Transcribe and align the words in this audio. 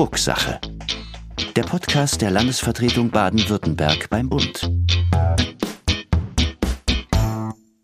Drucksache. 0.00 0.58
Der 1.56 1.62
Podcast 1.62 2.22
der 2.22 2.30
Landesvertretung 2.30 3.10
Baden-Württemberg 3.10 4.08
beim 4.08 4.30
Bund. 4.30 4.70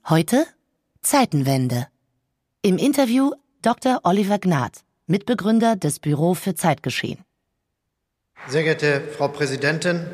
Heute 0.08 0.46
Zeitenwende. 1.02 1.88
Im 2.62 2.78
Interview 2.78 3.32
Dr. 3.60 4.00
Oliver 4.04 4.38
Gnad, 4.38 4.78
Mitbegründer 5.06 5.76
des 5.76 5.98
Büro 5.98 6.32
für 6.32 6.54
Zeitgeschehen. 6.54 7.18
Sehr 8.48 8.62
geehrte 8.62 9.02
Frau 9.14 9.28
Präsidentin, 9.28 10.06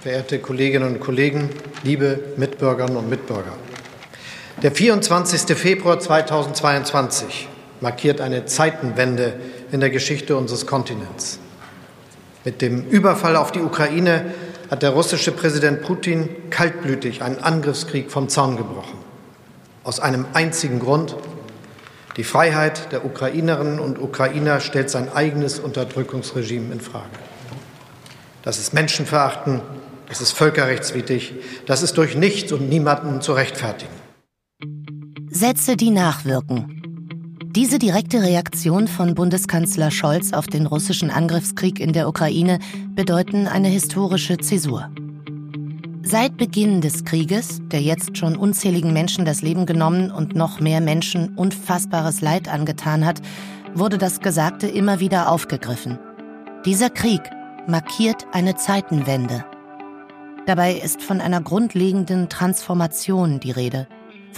verehrte 0.00 0.38
Kolleginnen 0.38 0.94
und 0.94 1.00
Kollegen, 1.00 1.50
liebe 1.82 2.34
Mitbürgerinnen 2.36 2.96
und 2.96 3.10
Mitbürger. 3.10 3.54
Der 4.62 4.70
24. 4.70 5.58
Februar 5.58 5.98
2022 5.98 7.48
markiert 7.80 8.20
eine 8.20 8.44
Zeitenwende 8.44 9.40
in 9.72 9.80
der 9.80 9.90
Geschichte 9.90 10.36
unseres 10.36 10.64
Kontinents. 10.64 11.40
Mit 12.44 12.62
dem 12.62 12.84
Überfall 12.86 13.36
auf 13.36 13.52
die 13.52 13.60
Ukraine 13.60 14.32
hat 14.70 14.82
der 14.82 14.90
russische 14.90 15.32
Präsident 15.32 15.82
Putin 15.82 16.28
kaltblütig 16.50 17.22
einen 17.22 17.38
Angriffskrieg 17.38 18.10
vom 18.10 18.28
Zaun 18.28 18.56
gebrochen. 18.56 18.98
Aus 19.84 20.00
einem 20.00 20.26
einzigen 20.34 20.78
Grund. 20.78 21.16
Die 22.16 22.24
Freiheit 22.24 22.92
der 22.92 23.04
Ukrainerinnen 23.04 23.78
und 23.78 24.00
Ukrainer 24.00 24.60
stellt 24.60 24.90
sein 24.90 25.10
eigenes 25.12 25.58
Unterdrückungsregime 25.58 26.72
in 26.72 26.80
Frage. 26.80 27.06
Das 28.42 28.58
ist 28.58 28.74
Menschenverachten, 28.74 29.60
das 30.08 30.20
ist 30.20 30.32
völkerrechtswidrig, 30.32 31.34
das 31.66 31.82
ist 31.82 31.96
durch 31.96 32.16
nichts 32.16 32.52
und 32.52 32.68
niemanden 32.68 33.20
zu 33.20 33.32
rechtfertigen. 33.32 33.92
Sätze, 35.30 35.76
die 35.76 35.90
nachwirken. 35.90 36.77
Diese 37.52 37.78
direkte 37.78 38.20
Reaktion 38.22 38.88
von 38.88 39.14
Bundeskanzler 39.14 39.90
Scholz 39.90 40.34
auf 40.34 40.46
den 40.46 40.66
russischen 40.66 41.08
Angriffskrieg 41.10 41.80
in 41.80 41.94
der 41.94 42.06
Ukraine 42.06 42.58
bedeuten 42.90 43.46
eine 43.46 43.68
historische 43.68 44.36
Zäsur. 44.36 44.90
Seit 46.02 46.36
Beginn 46.36 46.82
des 46.82 47.06
Krieges, 47.06 47.60
der 47.68 47.80
jetzt 47.80 48.18
schon 48.18 48.36
unzähligen 48.36 48.92
Menschen 48.92 49.24
das 49.24 49.40
Leben 49.40 49.64
genommen 49.64 50.10
und 50.10 50.34
noch 50.34 50.60
mehr 50.60 50.82
Menschen 50.82 51.36
unfassbares 51.36 52.20
Leid 52.20 52.52
angetan 52.52 53.06
hat, 53.06 53.22
wurde 53.72 53.96
das 53.96 54.20
Gesagte 54.20 54.66
immer 54.66 55.00
wieder 55.00 55.30
aufgegriffen. 55.30 55.98
Dieser 56.66 56.90
Krieg 56.90 57.22
markiert 57.66 58.26
eine 58.32 58.56
Zeitenwende. 58.56 59.46
Dabei 60.44 60.74
ist 60.74 61.02
von 61.02 61.22
einer 61.22 61.40
grundlegenden 61.40 62.28
Transformation 62.28 63.40
die 63.40 63.52
Rede 63.52 63.88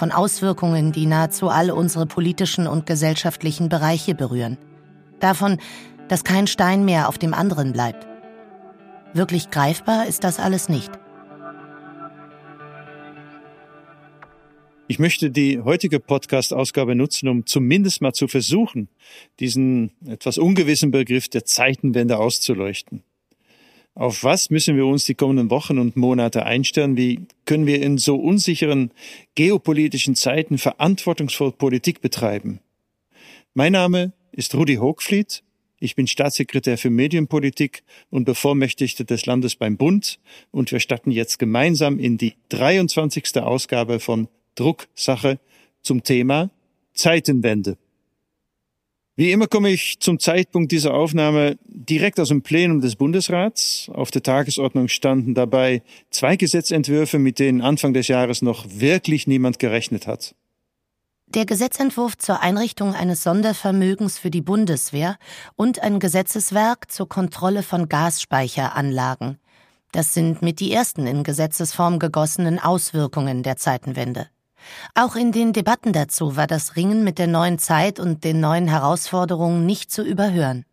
von 0.01 0.13
Auswirkungen, 0.13 0.93
die 0.93 1.05
nahezu 1.05 1.51
alle 1.51 1.75
unsere 1.75 2.07
politischen 2.07 2.67
und 2.67 2.87
gesellschaftlichen 2.87 3.69
Bereiche 3.69 4.15
berühren. 4.15 4.57
Davon, 5.21 5.59
dass 6.09 6.25
kein 6.25 6.47
Stein 6.47 6.87
mehr 6.87 7.07
auf 7.07 7.19
dem 7.19 7.35
anderen 7.35 7.75
bleibt. 7.75 8.09
Wirklich 9.13 9.51
greifbar 9.51 10.07
ist 10.07 10.25
das 10.25 10.41
alles 10.41 10.71
nicht. 10.71 10.91
Ich 14.89 14.99
möchte 14.99 15.31
die 15.31 15.61
heutige 15.61 16.01
Podcast-Ausgabe 16.01 16.95
nutzen, 16.95 17.29
um 17.29 17.45
zumindest 17.45 18.01
mal 18.01 18.15
zu 18.15 18.27
versuchen, 18.27 18.89
diesen 19.39 19.91
etwas 20.07 20.39
ungewissen 20.39 20.93
Begriff 20.93 21.29
der 21.29 21.45
Zeitenwende 21.45 22.17
auszuleuchten. 22.17 23.03
Auf 24.01 24.25
was 24.25 24.49
müssen 24.49 24.77
wir 24.77 24.87
uns 24.87 25.05
die 25.05 25.15
kommenden 25.15 25.51
Wochen 25.51 25.79
und 25.79 25.95
Monate 25.95 26.47
einstellen? 26.47 26.97
Wie 26.97 27.27
können 27.45 27.67
wir 27.67 27.83
in 27.83 27.99
so 27.99 28.17
unsicheren 28.17 28.93
geopolitischen 29.35 30.15
Zeiten 30.15 30.57
verantwortungsvoll 30.57 31.53
Politik 31.53 32.01
betreiben? 32.01 32.61
Mein 33.53 33.73
Name 33.73 34.15
ist 34.33 34.55
Rudi 34.55 34.77
Hochfliet. 34.77 35.43
Ich 35.81 35.97
bin 35.97 36.07
Staatssekretär 36.07 36.79
für 36.79 36.89
Medienpolitik 36.89 37.83
und 38.09 38.25
Bevormächtigter 38.25 39.05
des 39.05 39.27
Landes 39.27 39.55
beim 39.55 39.77
Bund 39.77 40.19
und 40.51 40.73
wir 40.73 40.81
starten 40.81 41.11
jetzt 41.11 41.39
gemeinsam 41.39 41.99
in 41.99 42.17
die 42.17 42.37
23. 42.49 43.37
Ausgabe 43.43 44.01
von 44.01 44.29
Drucksache 44.55 45.39
zum 45.83 46.03
Thema 46.05 46.49
Zeitenwende. 46.95 47.77
Wie 49.21 49.33
immer 49.33 49.49
komme 49.49 49.69
ich 49.69 50.01
zum 50.01 50.19
Zeitpunkt 50.19 50.73
dieser 50.73 50.95
Aufnahme 50.95 51.59
direkt 51.67 52.19
aus 52.19 52.29
dem 52.29 52.41
Plenum 52.41 52.81
des 52.81 52.97
Bundesrats. 52.97 53.91
Auf 53.93 54.11
der 54.11 54.23
Tagesordnung 54.23 54.89
standen 54.89 55.35
dabei 55.35 55.83
zwei 56.09 56.37
Gesetzentwürfe, 56.37 57.19
mit 57.19 57.39
denen 57.39 57.61
Anfang 57.61 57.93
des 57.93 58.09
Jahres 58.09 58.41
noch 58.41 58.65
wirklich 58.67 59.27
niemand 59.27 59.59
gerechnet 59.59 60.07
hat. 60.07 60.35
Der 61.27 61.45
Gesetzentwurf 61.45 62.17
zur 62.17 62.41
Einrichtung 62.41 62.95
eines 62.95 63.23
Sondervermögens 63.23 64.19
für 64.19 64.31
die 64.31 64.41
Bundeswehr 64.41 65.19
und 65.55 65.83
ein 65.83 66.01
Gesetzeswerk 66.01 66.91
zur 66.91 67.07
Kontrolle 67.07 67.63
von 67.63 67.91
Gasspeicheranlagen. 67.91 69.37
Das 69.93 70.15
sind 70.15 70.41
mit 70.41 70.61
die 70.61 70.73
ersten 70.73 71.07
in 71.07 71.25
Gesetzesform 71.25 71.99
gegossenen 71.99 72.59
Auswirkungen 72.59 73.43
der 73.43 73.59
Zeitenwende. 73.59 74.29
Auch 74.95 75.17
in 75.17 75.33
den 75.33 75.53
Debatten 75.53 75.93
dazu 75.93 76.37
war 76.37 76.47
das 76.47 76.77
Ringen 76.77 77.05
mit 77.05 77.19
der 77.19 77.27
neuen 77.27 77.59
Zeit 77.59 78.01
und 78.01 78.25
den 78.25 78.41
neuen 78.41 78.69
Herausforderungen 78.69 79.67
nicht 79.67 79.91
zu 79.91 80.03
überhören. 80.03 80.65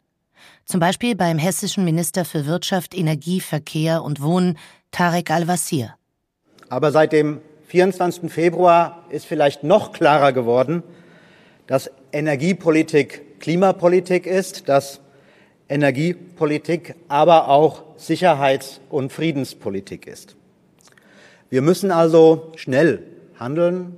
Zum 0.65 0.79
Beispiel 0.79 1.15
beim 1.15 1.37
hessischen 1.37 1.85
Minister 1.85 2.25
für 2.25 2.45
Wirtschaft, 2.45 2.93
Energie, 2.93 3.39
Verkehr 3.39 4.03
und 4.03 4.21
Wohnen, 4.21 4.57
Tarek 4.91 5.31
Al-Wazir. 5.31 5.95
Aber 6.69 6.91
seit 6.91 7.13
dem 7.13 7.39
24. 7.67 8.31
Februar 8.31 9.05
ist 9.09 9.25
vielleicht 9.25 9.63
noch 9.63 9.93
klarer 9.93 10.33
geworden, 10.33 10.83
dass 11.67 11.89
Energiepolitik 12.11 13.39
Klimapolitik 13.39 14.25
ist, 14.25 14.67
dass 14.67 14.99
Energiepolitik 15.69 16.95
aber 17.07 17.49
auch 17.49 17.83
Sicherheits- 17.97 18.79
und 18.89 19.11
Friedenspolitik 19.11 20.07
ist. 20.07 20.35
Wir 21.49 21.61
müssen 21.61 21.91
also 21.91 22.51
schnell 22.55 23.03
handeln, 23.39 23.97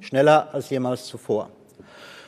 schneller 0.00 0.52
als 0.52 0.70
jemals 0.70 1.06
zuvor. 1.06 1.50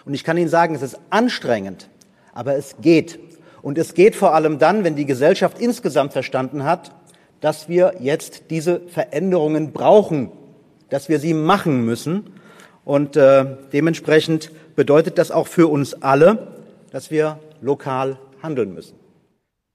Und 0.05 0.15
ich 0.15 0.25
kann 0.25 0.37
Ihnen 0.37 0.49
sagen, 0.49 0.75
es 0.75 0.83
ist 0.83 0.99
anstrengend, 1.11 1.89
aber 2.33 2.57
es 2.57 2.77
geht. 2.81 3.19
Und 3.63 3.79
es 3.79 3.95
geht 3.95 4.15
vor 4.15 4.35
allem 4.35 4.59
dann, 4.59 4.85
wenn 4.85 4.97
die 4.97 5.07
Gesellschaft 5.07 5.59
insgesamt 5.59 6.13
verstanden 6.13 6.65
hat, 6.65 6.93
dass 7.41 7.69
wir 7.69 7.95
jetzt 8.01 8.45
diese 8.51 8.81
Veränderungen 8.89 9.73
brauchen, 9.73 10.31
dass 10.91 11.09
wir 11.09 11.19
sie 11.19 11.35
machen 11.35 11.85
müssen. 11.85 12.31
Und 12.85 13.17
äh, 13.17 13.45
dementsprechend 13.73 14.51
bedeutet 14.77 15.19
das 15.19 15.31
auch 15.31 15.47
für 15.47 15.69
uns 15.69 15.95
alle, 15.95 16.55
dass 16.91 17.11
wir 17.11 17.39
lokal 17.61 18.19
handeln 18.43 18.75
müssen. 18.75 18.95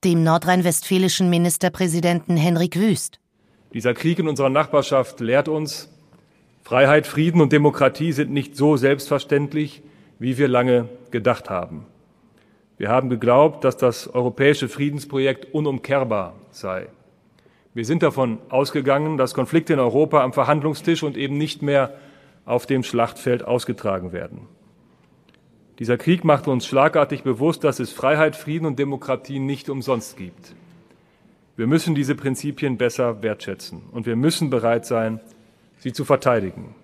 Dem 0.04 0.22
nordrhein-westfälischen 0.22 1.28
Ministerpräsidenten 1.28 2.36
Henrik 2.36 2.76
Wüst. 2.76 3.20
Dieser 3.74 3.94
Krieg 3.94 4.18
in 4.18 4.28
unserer 4.28 4.50
Nachbarschaft 4.50 5.20
lehrt 5.20 5.48
uns, 5.48 5.90
Freiheit, 6.70 7.08
Frieden 7.08 7.40
und 7.40 7.50
Demokratie 7.50 8.12
sind 8.12 8.30
nicht 8.30 8.56
so 8.56 8.76
selbstverständlich, 8.76 9.82
wie 10.20 10.38
wir 10.38 10.46
lange 10.46 10.88
gedacht 11.10 11.50
haben. 11.50 11.84
Wir 12.78 12.90
haben 12.90 13.10
geglaubt, 13.10 13.64
dass 13.64 13.76
das 13.76 14.06
europäische 14.06 14.68
Friedensprojekt 14.68 15.52
unumkehrbar 15.52 16.36
sei. 16.52 16.86
Wir 17.74 17.84
sind 17.84 18.04
davon 18.04 18.38
ausgegangen, 18.50 19.16
dass 19.16 19.34
Konflikte 19.34 19.72
in 19.72 19.80
Europa 19.80 20.22
am 20.22 20.32
Verhandlungstisch 20.32 21.02
und 21.02 21.16
eben 21.16 21.36
nicht 21.36 21.60
mehr 21.60 21.94
auf 22.44 22.66
dem 22.66 22.84
Schlachtfeld 22.84 23.44
ausgetragen 23.44 24.12
werden. 24.12 24.42
Dieser 25.80 25.98
Krieg 25.98 26.22
macht 26.22 26.46
uns 26.46 26.68
schlagartig 26.68 27.24
bewusst, 27.24 27.64
dass 27.64 27.80
es 27.80 27.90
Freiheit, 27.90 28.36
Frieden 28.36 28.66
und 28.66 28.78
Demokratie 28.78 29.40
nicht 29.40 29.70
umsonst 29.70 30.16
gibt. 30.16 30.54
Wir 31.56 31.66
müssen 31.66 31.96
diese 31.96 32.14
Prinzipien 32.14 32.78
besser 32.78 33.24
wertschätzen 33.24 33.82
und 33.90 34.06
wir 34.06 34.14
müssen 34.14 34.50
bereit 34.50 34.86
sein, 34.86 35.18
sie 35.80 35.92
zu 35.92 36.04
verteidigen. 36.04 36.74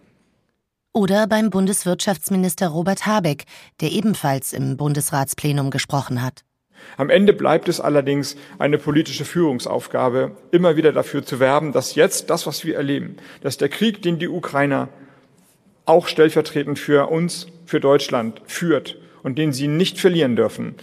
Oder 0.93 1.27
beim 1.27 1.51
Bundeswirtschaftsminister 1.51 2.69
Robert 2.69 3.07
Habeck, 3.07 3.45
der 3.81 3.93
ebenfalls 3.93 4.53
im 4.53 4.77
Bundesratsplenum 4.77 5.71
gesprochen 5.71 6.23
hat. 6.23 6.43
Am 6.97 7.11
Ende 7.11 7.33
bleibt 7.33 7.69
es 7.69 7.81
allerdings 7.81 8.37
eine 8.59 8.79
politische 8.79 9.25
Führungsaufgabe, 9.25 10.37
immer 10.53 10.77
wieder 10.77 10.93
dafür 10.93 11.25
zu 11.25 11.41
werben, 11.41 11.73
dass 11.73 11.95
jetzt 11.95 12.31
das, 12.31 12.47
was 12.47 12.65
wir 12.65 12.77
erleben, 12.77 13.17
dass 13.43 13.57
der 13.57 13.69
Krieg, 13.69 14.03
den 14.03 14.19
die 14.19 14.29
Ukrainer 14.29 14.89
auch 15.85 16.09
stellvertretend 16.09 16.79
für 16.79 17.11
uns, 17.11 17.47
für 17.65 17.81
Deutschland 17.81 18.41
führt 18.47 18.97
und 19.23 19.37
den 19.37 19.53
sie 19.53 19.69
nicht 19.69 19.99
verlieren 20.01 20.37
dürfen, 20.37 20.75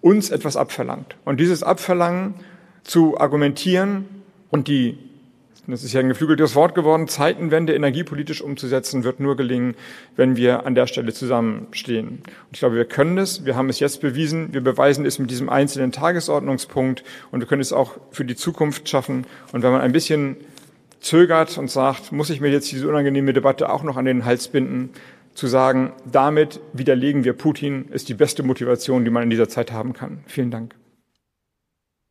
uns 0.00 0.30
etwas 0.30 0.56
abverlangt. 0.56 1.16
Und 1.24 1.40
dieses 1.40 1.62
Abverlangen 1.62 2.34
zu 2.82 3.18
argumentieren 3.18 4.06
und 4.50 4.68
die 4.68 4.98
das 5.68 5.84
ist 5.84 5.92
ja 5.92 6.00
ein 6.00 6.08
geflügeltes 6.08 6.56
Wort 6.56 6.74
geworden, 6.74 7.06
Zeitenwende 7.06 7.74
energiepolitisch 7.74 8.42
umzusetzen, 8.42 9.04
wird 9.04 9.20
nur 9.20 9.36
gelingen, 9.36 9.76
wenn 10.16 10.36
wir 10.36 10.66
an 10.66 10.74
der 10.74 10.88
Stelle 10.88 11.12
zusammenstehen. 11.12 12.08
Und 12.08 12.48
ich 12.52 12.58
glaube, 12.58 12.74
wir 12.74 12.84
können 12.84 13.16
es. 13.16 13.44
Wir 13.44 13.54
haben 13.54 13.68
es 13.68 13.78
jetzt 13.78 14.00
bewiesen. 14.00 14.52
Wir 14.52 14.60
beweisen 14.60 15.06
es 15.06 15.20
mit 15.20 15.30
diesem 15.30 15.48
einzelnen 15.48 15.92
Tagesordnungspunkt 15.92 17.04
und 17.30 17.40
wir 17.40 17.46
können 17.46 17.62
es 17.62 17.72
auch 17.72 17.98
für 18.10 18.24
die 18.24 18.34
Zukunft 18.34 18.88
schaffen. 18.88 19.24
Und 19.52 19.62
wenn 19.62 19.70
man 19.70 19.82
ein 19.82 19.92
bisschen 19.92 20.36
zögert 21.00 21.56
und 21.58 21.70
sagt, 21.70 22.10
muss 22.10 22.30
ich 22.30 22.40
mir 22.40 22.50
jetzt 22.50 22.70
diese 22.72 22.88
unangenehme 22.88 23.32
Debatte 23.32 23.70
auch 23.70 23.84
noch 23.84 23.96
an 23.96 24.04
den 24.04 24.24
Hals 24.24 24.48
binden, 24.48 24.90
zu 25.34 25.46
sagen, 25.46 25.92
damit 26.10 26.60
widerlegen 26.72 27.24
wir 27.24 27.32
Putin, 27.34 27.86
ist 27.90 28.08
die 28.08 28.14
beste 28.14 28.42
Motivation, 28.42 29.04
die 29.04 29.10
man 29.10 29.22
in 29.22 29.30
dieser 29.30 29.48
Zeit 29.48 29.72
haben 29.72 29.92
kann. 29.92 30.24
Vielen 30.26 30.50
Dank. 30.50 30.74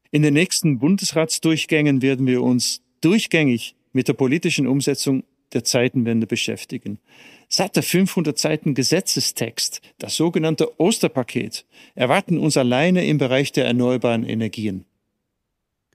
In 0.09 0.23
den 0.23 0.33
nächsten 0.33 0.79
Bundesratsdurchgängen 0.79 2.01
werden 2.01 2.27
wir 2.27 2.41
uns 2.41 2.81
durchgängig 3.01 3.75
mit 3.93 4.07
der 4.07 4.13
politischen 4.13 4.67
Umsetzung 4.67 5.23
der 5.53 5.63
Zeitenwende 5.63 6.27
beschäftigen. 6.27 6.99
Der 7.57 7.83
500 7.83 8.37
Seiten 8.37 8.73
Gesetzestext, 8.73 9.81
das 9.97 10.15
sogenannte 10.15 10.79
Osterpaket, 10.79 11.65
erwarten 11.95 12.37
uns 12.37 12.55
alleine 12.55 13.05
im 13.05 13.17
Bereich 13.17 13.51
der 13.51 13.65
erneuerbaren 13.65 14.23
Energien. 14.23 14.85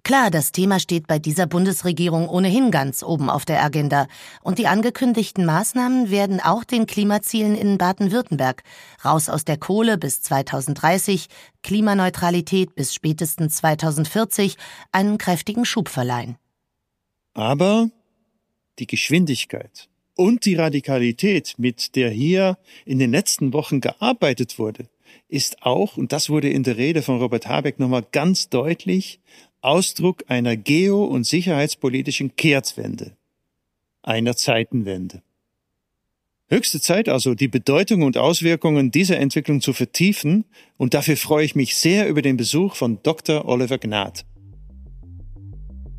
Klar, 0.07 0.31
das 0.31 0.53
Thema 0.53 0.79
steht 0.79 1.09
bei 1.09 1.19
dieser 1.19 1.47
Bundesregierung 1.47 2.29
ohnehin 2.29 2.71
ganz 2.71 3.03
oben 3.03 3.29
auf 3.29 3.45
der 3.45 3.65
Agenda. 3.65 4.07
Und 4.41 4.61
die 4.61 4.69
angekündigten 4.69 5.45
Maßnahmen 5.45 6.13
werden 6.13 6.39
auch 6.39 6.63
den 6.63 6.87
Klimazielen 6.87 7.57
in 7.57 7.77
Baden-Württemberg 7.77 8.63
raus 9.05 9.29
aus 9.29 9.45
der 9.45 9.57
Kohle 9.57 9.99
bis 9.99 10.23
2030, 10.23 11.27
Klimaneutralität 11.65 12.77
bis 12.77 12.95
spätestens 12.95 13.57
2040 13.57 14.57
einen 14.93 15.19
kräftigen 15.19 15.65
Schub 15.65 15.89
verleihen. 15.89 16.37
Aber 17.37 17.91
die 18.79 18.87
Geschwindigkeit 18.87 19.91
und 20.15 20.47
die 20.47 20.55
Radikalität, 20.55 21.57
mit 21.59 21.95
der 21.95 22.09
hier 22.09 22.57
in 22.87 22.99
den 22.99 23.11
letzten 23.11 23.53
Wochen 23.53 23.83
gearbeitet 23.83 24.59
wurde, 24.59 24.89
ist 25.29 25.63
auch, 25.63 25.99
und 25.99 26.13
das 26.13 26.31
wurde 26.31 26.49
in 26.49 26.63
der 26.63 26.79
Rede 26.79 27.03
von 27.03 27.19
Robert 27.19 27.47
Habeck 27.47 27.79
nochmal 27.79 28.07
ganz 28.11 28.49
deutlich, 28.49 29.21
Ausdruck 29.61 30.25
einer 30.29 30.57
geo- 30.57 31.05
und 31.05 31.25
sicherheitspolitischen 31.25 32.37
Kehrtwende, 32.37 33.15
einer 34.01 34.35
Zeitenwende. 34.35 35.21
Höchste 36.49 36.81
Zeit 36.81 37.11
also, 37.11 37.35
die 37.35 37.49
Bedeutung 37.49 38.01
und 38.01 38.17
Auswirkungen 38.17 38.91
dieser 38.91 39.19
Entwicklung 39.19 39.61
zu 39.61 39.75
vertiefen, 39.75 40.47
und 40.79 40.95
dafür 40.95 41.19
freue 41.19 41.45
ich 41.45 41.55
mich 41.55 41.77
sehr 41.77 42.09
über 42.09 42.23
den 42.23 42.39
Besuch 42.39 42.77
von 42.77 43.03
Dr. 43.03 43.45
Oliver 43.45 43.77
Gnad. 43.77 44.25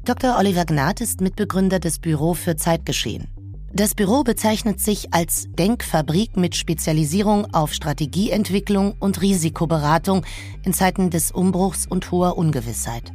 Dr. 0.07 0.38
Oliver 0.38 0.63
Gnad 0.63 1.01
ist 1.01 1.19
Mitbegründer 1.19 1.81
des 1.81 2.00
Büro 2.00 2.33
für 2.33 2.56
Zeitgeschehen. 2.56 3.27
Das 3.74 3.94
Büro 3.94 4.24
bezeichnet 4.24 4.80
sich 4.80 5.13
als 5.13 5.48
Denkfabrik 5.50 6.38
mit 6.38 6.56
Spezialisierung 6.56 7.54
auf 7.54 7.74
Strategieentwicklung 7.74 8.95
und 9.01 9.21
Risikoberatung 9.21 10.25
in 10.63 10.71
Zeiten 10.71 11.09
des 11.09 11.31
Umbruchs 11.31 11.86
und 11.86 12.09
hoher 12.09 12.38
Ungewissheit. 12.38 13.12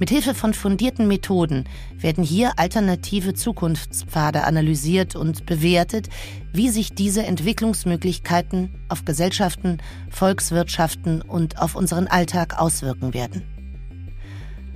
Mithilfe 0.00 0.34
von 0.34 0.52
fundierten 0.52 1.06
Methoden 1.06 1.64
werden 1.96 2.24
hier 2.24 2.58
alternative 2.58 3.34
Zukunftspfade 3.34 4.42
analysiert 4.42 5.14
und 5.14 5.46
bewertet, 5.46 6.08
wie 6.52 6.70
sich 6.70 6.96
diese 6.96 7.24
Entwicklungsmöglichkeiten 7.24 8.84
auf 8.88 9.04
Gesellschaften, 9.04 9.78
Volkswirtschaften 10.10 11.22
und 11.22 11.60
auf 11.62 11.76
unseren 11.76 12.08
Alltag 12.08 12.58
auswirken 12.58 13.14
werden. 13.14 13.53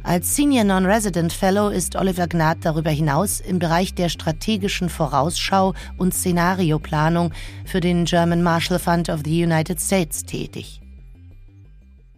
Als 0.08 0.34
Senior 0.34 0.64
Non-Resident 0.64 1.34
Fellow 1.34 1.68
ist 1.68 1.94
Oliver 1.94 2.28
Gnad 2.28 2.64
darüber 2.64 2.88
hinaus 2.88 3.40
im 3.40 3.58
Bereich 3.58 3.92
der 3.92 4.08
strategischen 4.08 4.88
Vorausschau 4.88 5.74
und 5.98 6.14
Szenarioplanung 6.14 7.30
für 7.66 7.80
den 7.80 8.06
German 8.06 8.42
Marshall 8.42 8.78
Fund 8.78 9.10
of 9.10 9.20
the 9.26 9.44
United 9.44 9.78
States 9.78 10.24
tätig. 10.24 10.80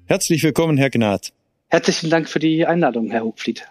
Herzlich 0.05 0.41
willkommen, 0.45 0.79
Herr 0.79 0.91
Gnad. 0.91 1.33
Herzlichen 1.67 2.11
Dank 2.11 2.29
für 2.29 2.39
die 2.39 2.65
Einladung, 2.65 3.11
Herr 3.11 3.25
Hochfried. 3.25 3.67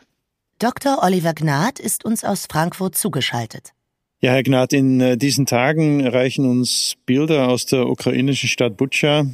Dr. 0.59 1.01
Oliver 1.01 1.33
Gnad 1.33 1.79
ist 1.79 2.03
uns 2.03 2.25
aus 2.25 2.45
Frankfurt 2.51 2.97
zugeschaltet. 2.97 3.71
Ja, 4.19 4.33
Herr 4.33 4.43
Gnad, 4.43 4.73
in 4.73 4.99
äh, 4.99 5.15
diesen 5.15 5.45
Tagen 5.45 6.01
erreichen 6.01 6.43
uns 6.45 6.95
Bilder 7.05 7.47
aus 7.47 7.67
der 7.67 7.87
ukrainischen 7.87 8.49
Stadt 8.49 8.75
Butscha, 8.75 9.27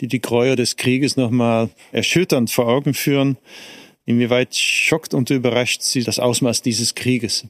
die 0.00 0.08
die 0.08 0.20
Gräuel 0.20 0.56
des 0.56 0.74
Krieges 0.74 1.16
nochmal 1.16 1.70
erschütternd 1.92 2.50
vor 2.50 2.66
Augen 2.66 2.94
führen. 2.94 3.38
Inwieweit 4.06 4.54
schockt 4.54 5.14
und 5.14 5.30
überrascht 5.30 5.82
Sie 5.82 6.02
das 6.02 6.18
Ausmaß 6.18 6.62
dieses 6.62 6.94
Krieges? 6.94 7.46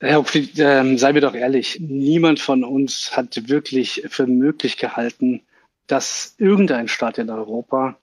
Herr 0.00 0.18
Hochfried, 0.18 0.58
äh, 0.58 0.96
seien 0.96 1.14
wir 1.14 1.22
doch 1.22 1.34
ehrlich, 1.34 1.80
niemand 1.80 2.38
von 2.38 2.62
uns 2.62 3.16
hat 3.16 3.48
wirklich 3.48 4.04
für 4.08 4.28
möglich 4.28 4.76
gehalten, 4.76 5.42
dass 5.88 6.34
irgendein 6.38 6.86
Staat 6.86 7.18
in 7.18 7.30
Europa 7.30 7.98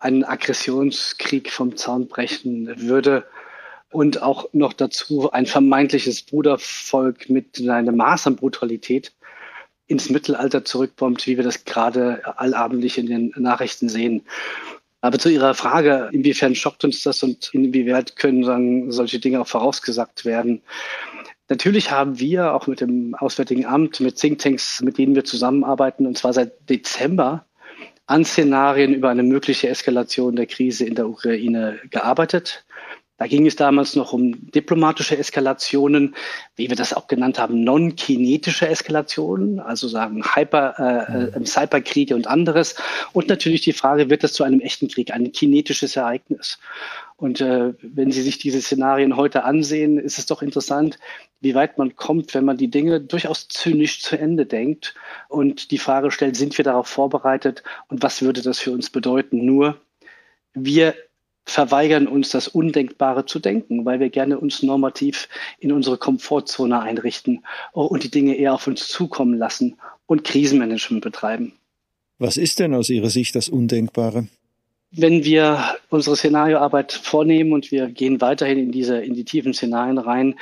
einen 0.00 0.24
Aggressionskrieg 0.24 1.50
vom 1.50 1.76
Zaun 1.76 2.08
brechen 2.08 2.72
würde 2.80 3.24
und 3.90 4.22
auch 4.22 4.48
noch 4.52 4.72
dazu 4.72 5.30
ein 5.30 5.46
vermeintliches 5.46 6.22
Brudervolk 6.22 7.30
mit 7.30 7.60
einem 7.68 7.96
Maß 7.96 8.26
an 8.26 8.36
Brutalität 8.36 9.12
ins 9.86 10.10
Mittelalter 10.10 10.64
zurückbombt, 10.64 11.26
wie 11.26 11.36
wir 11.36 11.44
das 11.44 11.64
gerade 11.64 12.22
allabendlich 12.38 12.98
in 12.98 13.06
den 13.06 13.32
Nachrichten 13.36 13.88
sehen. 13.88 14.22
Aber 15.00 15.18
zu 15.18 15.28
Ihrer 15.28 15.54
Frage, 15.54 16.08
inwiefern 16.12 16.54
schockt 16.54 16.84
uns 16.84 17.02
das 17.02 17.22
und 17.22 17.50
inwieweit 17.52 18.16
können 18.16 18.44
sagen, 18.44 18.90
solche 18.90 19.20
Dinge 19.20 19.40
auch 19.40 19.46
vorausgesagt 19.46 20.24
werden? 20.24 20.62
Natürlich 21.48 21.90
haben 21.90 22.18
wir 22.18 22.52
auch 22.52 22.66
mit 22.66 22.80
dem 22.80 23.14
Auswärtigen 23.14 23.64
Amt, 23.64 24.00
mit 24.00 24.16
Thinktanks, 24.16 24.82
mit 24.82 24.98
denen 24.98 25.14
wir 25.14 25.24
zusammenarbeiten, 25.24 26.06
und 26.06 26.18
zwar 26.18 26.32
seit 26.32 26.68
Dezember, 26.68 27.46
an 28.06 28.24
Szenarien 28.24 28.94
über 28.94 29.10
eine 29.10 29.22
mögliche 29.22 29.68
Eskalation 29.68 30.34
der 30.34 30.46
Krise 30.46 30.84
in 30.84 30.94
der 30.94 31.08
Ukraine 31.08 31.78
gearbeitet. 31.90 32.64
Da 33.18 33.26
ging 33.26 33.46
es 33.46 33.56
damals 33.56 33.96
noch 33.96 34.12
um 34.12 34.50
diplomatische 34.52 35.18
Eskalationen, 35.18 36.14
wie 36.54 36.68
wir 36.68 36.76
das 36.76 36.92
auch 36.92 37.08
genannt 37.08 37.38
haben, 37.38 37.64
non-kinetische 37.64 38.68
Eskalationen, 38.68 39.58
also 39.58 39.88
sagen 39.88 40.22
Hyper, 40.24 40.74
äh, 40.78 41.36
äh, 41.36 41.44
Cyberkriege 41.44 42.14
und 42.14 42.28
anderes. 42.28 42.76
Und 43.12 43.28
natürlich 43.28 43.62
die 43.62 43.72
Frage, 43.72 44.08
wird 44.08 44.22
das 44.22 44.32
zu 44.32 44.44
einem 44.44 44.60
echten 44.60 44.86
Krieg, 44.86 45.12
ein 45.12 45.32
kinetisches 45.32 45.96
Ereignis? 45.96 46.58
Und 47.16 47.40
äh, 47.40 47.74
wenn 47.82 48.12
Sie 48.12 48.22
sich 48.22 48.38
diese 48.38 48.62
Szenarien 48.62 49.16
heute 49.16 49.42
ansehen, 49.42 49.98
ist 49.98 50.18
es 50.18 50.26
doch 50.26 50.40
interessant, 50.40 51.00
wie 51.40 51.56
weit 51.56 51.76
man 51.76 51.96
kommt, 51.96 52.32
wenn 52.34 52.44
man 52.44 52.56
die 52.56 52.70
Dinge 52.70 53.00
durchaus 53.00 53.48
zynisch 53.48 54.00
zu 54.00 54.16
Ende 54.16 54.46
denkt 54.46 54.94
und 55.28 55.72
die 55.72 55.78
Frage 55.78 56.12
stellt, 56.12 56.36
sind 56.36 56.56
wir 56.56 56.64
darauf 56.64 56.86
vorbereitet 56.86 57.64
und 57.88 58.04
was 58.04 58.22
würde 58.22 58.42
das 58.42 58.60
für 58.60 58.70
uns 58.70 58.90
bedeuten? 58.90 59.44
Nur 59.44 59.80
wir 60.54 60.94
verweigern 61.48 62.06
uns 62.06 62.30
das 62.30 62.46
Undenkbare 62.46 63.24
zu 63.24 63.38
denken, 63.38 63.84
weil 63.84 64.00
wir 64.00 64.10
gerne 64.10 64.38
uns 64.38 64.62
normativ 64.62 65.28
in 65.58 65.72
unsere 65.72 65.96
Komfortzone 65.96 66.80
einrichten 66.80 67.44
und 67.72 68.04
die 68.04 68.10
Dinge 68.10 68.36
eher 68.36 68.54
auf 68.54 68.66
uns 68.66 68.88
zukommen 68.88 69.38
lassen 69.38 69.76
und 70.06 70.24
Krisenmanagement 70.24 71.02
betreiben. 71.02 71.52
Was 72.18 72.36
ist 72.36 72.58
denn 72.58 72.74
aus 72.74 72.90
Ihrer 72.90 73.10
Sicht 73.10 73.34
das 73.34 73.48
Undenkbare? 73.48 74.26
Wenn 74.90 75.24
wir 75.24 75.76
unsere 75.90 76.16
Szenarioarbeit 76.16 76.92
vornehmen 76.92 77.52
und 77.52 77.70
wir 77.70 77.88
gehen 77.88 78.20
weiterhin 78.20 78.58
in 78.58 78.72
diese, 78.72 78.98
in 78.98 79.14
die 79.14 79.24
tiefen 79.24 79.52
Szenarien 79.52 79.98
rein, 79.98 80.38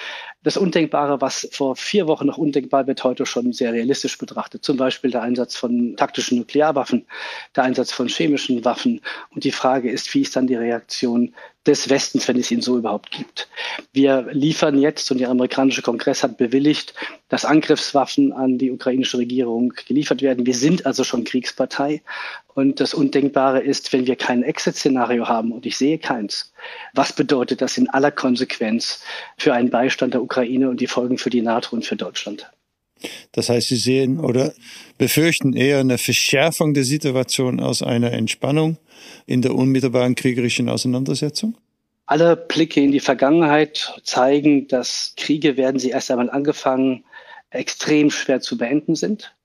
das 0.46 0.56
Undenkbare, 0.56 1.20
was 1.20 1.48
vor 1.50 1.74
vier 1.74 2.06
Wochen 2.06 2.26
noch 2.26 2.38
undenkbar 2.38 2.86
wird, 2.86 3.02
heute 3.02 3.26
schon 3.26 3.52
sehr 3.52 3.72
realistisch 3.72 4.16
betrachtet. 4.16 4.64
Zum 4.64 4.76
Beispiel 4.76 5.10
der 5.10 5.22
Einsatz 5.22 5.56
von 5.56 5.96
taktischen 5.96 6.38
Nuklearwaffen, 6.38 7.04
der 7.56 7.64
Einsatz 7.64 7.90
von 7.90 8.06
chemischen 8.06 8.64
Waffen. 8.64 9.00
Und 9.34 9.42
die 9.42 9.50
Frage 9.50 9.90
ist, 9.90 10.14
wie 10.14 10.20
ist 10.20 10.36
dann 10.36 10.46
die 10.46 10.54
Reaktion 10.54 11.34
des 11.66 11.90
Westens, 11.90 12.28
wenn 12.28 12.38
es 12.38 12.52
ihn 12.52 12.62
so 12.62 12.78
überhaupt 12.78 13.10
gibt. 13.10 13.48
Wir 13.92 14.28
liefern 14.30 14.78
jetzt, 14.78 15.10
und 15.10 15.18
der 15.18 15.30
amerikanische 15.30 15.82
Kongress 15.82 16.22
hat 16.22 16.36
bewilligt, 16.36 16.94
dass 17.28 17.44
Angriffswaffen 17.44 18.32
an 18.32 18.56
die 18.56 18.70
ukrainische 18.70 19.18
Regierung 19.18 19.72
geliefert 19.88 20.22
werden. 20.22 20.46
Wir 20.46 20.54
sind 20.54 20.86
also 20.86 21.02
schon 21.02 21.24
Kriegspartei. 21.24 22.02
Und 22.54 22.78
das 22.78 22.94
Undenkbare 22.94 23.62
ist, 23.62 23.92
wenn 23.92 24.06
wir 24.06 24.14
kein 24.14 24.44
Exit-Szenario 24.44 25.26
haben, 25.26 25.50
und 25.50 25.66
ich 25.66 25.76
sehe 25.76 25.98
keins, 25.98 26.52
was 26.94 27.12
bedeutet 27.12 27.60
das 27.60 27.78
in 27.78 27.88
aller 27.90 28.10
Konsequenz 28.10 29.02
für 29.36 29.54
einen 29.54 29.70
Beistand 29.70 30.14
der 30.14 30.22
Ukraine 30.22 30.68
und 30.68 30.80
die 30.80 30.86
Folgen 30.86 31.18
für 31.18 31.30
die 31.30 31.42
NATO 31.42 31.74
und 31.76 31.84
für 31.84 31.96
Deutschland? 31.96 32.50
Das 33.32 33.48
heißt, 33.48 33.68
Sie 33.68 33.76
sehen 33.76 34.18
oder 34.18 34.54
befürchten 34.98 35.52
eher 35.52 35.80
eine 35.80 35.98
Verschärfung 35.98 36.72
der 36.72 36.84
Situation 36.84 37.60
aus 37.60 37.82
einer 37.82 38.12
Entspannung 38.12 38.78
in 39.26 39.42
der 39.42 39.54
unmittelbaren 39.54 40.14
kriegerischen 40.14 40.68
Auseinandersetzung? 40.68 41.56
Alle 42.06 42.36
Blicke 42.36 42.80
in 42.80 42.92
die 42.92 43.00
Vergangenheit 43.00 44.00
zeigen, 44.04 44.68
dass 44.68 45.12
Kriege, 45.16 45.56
werden 45.56 45.78
sie 45.78 45.90
erst 45.90 46.10
einmal 46.10 46.30
angefangen, 46.30 47.04
extrem 47.50 48.10
schwer 48.10 48.40
zu 48.40 48.56
beenden 48.56 48.94
sind 48.94 49.35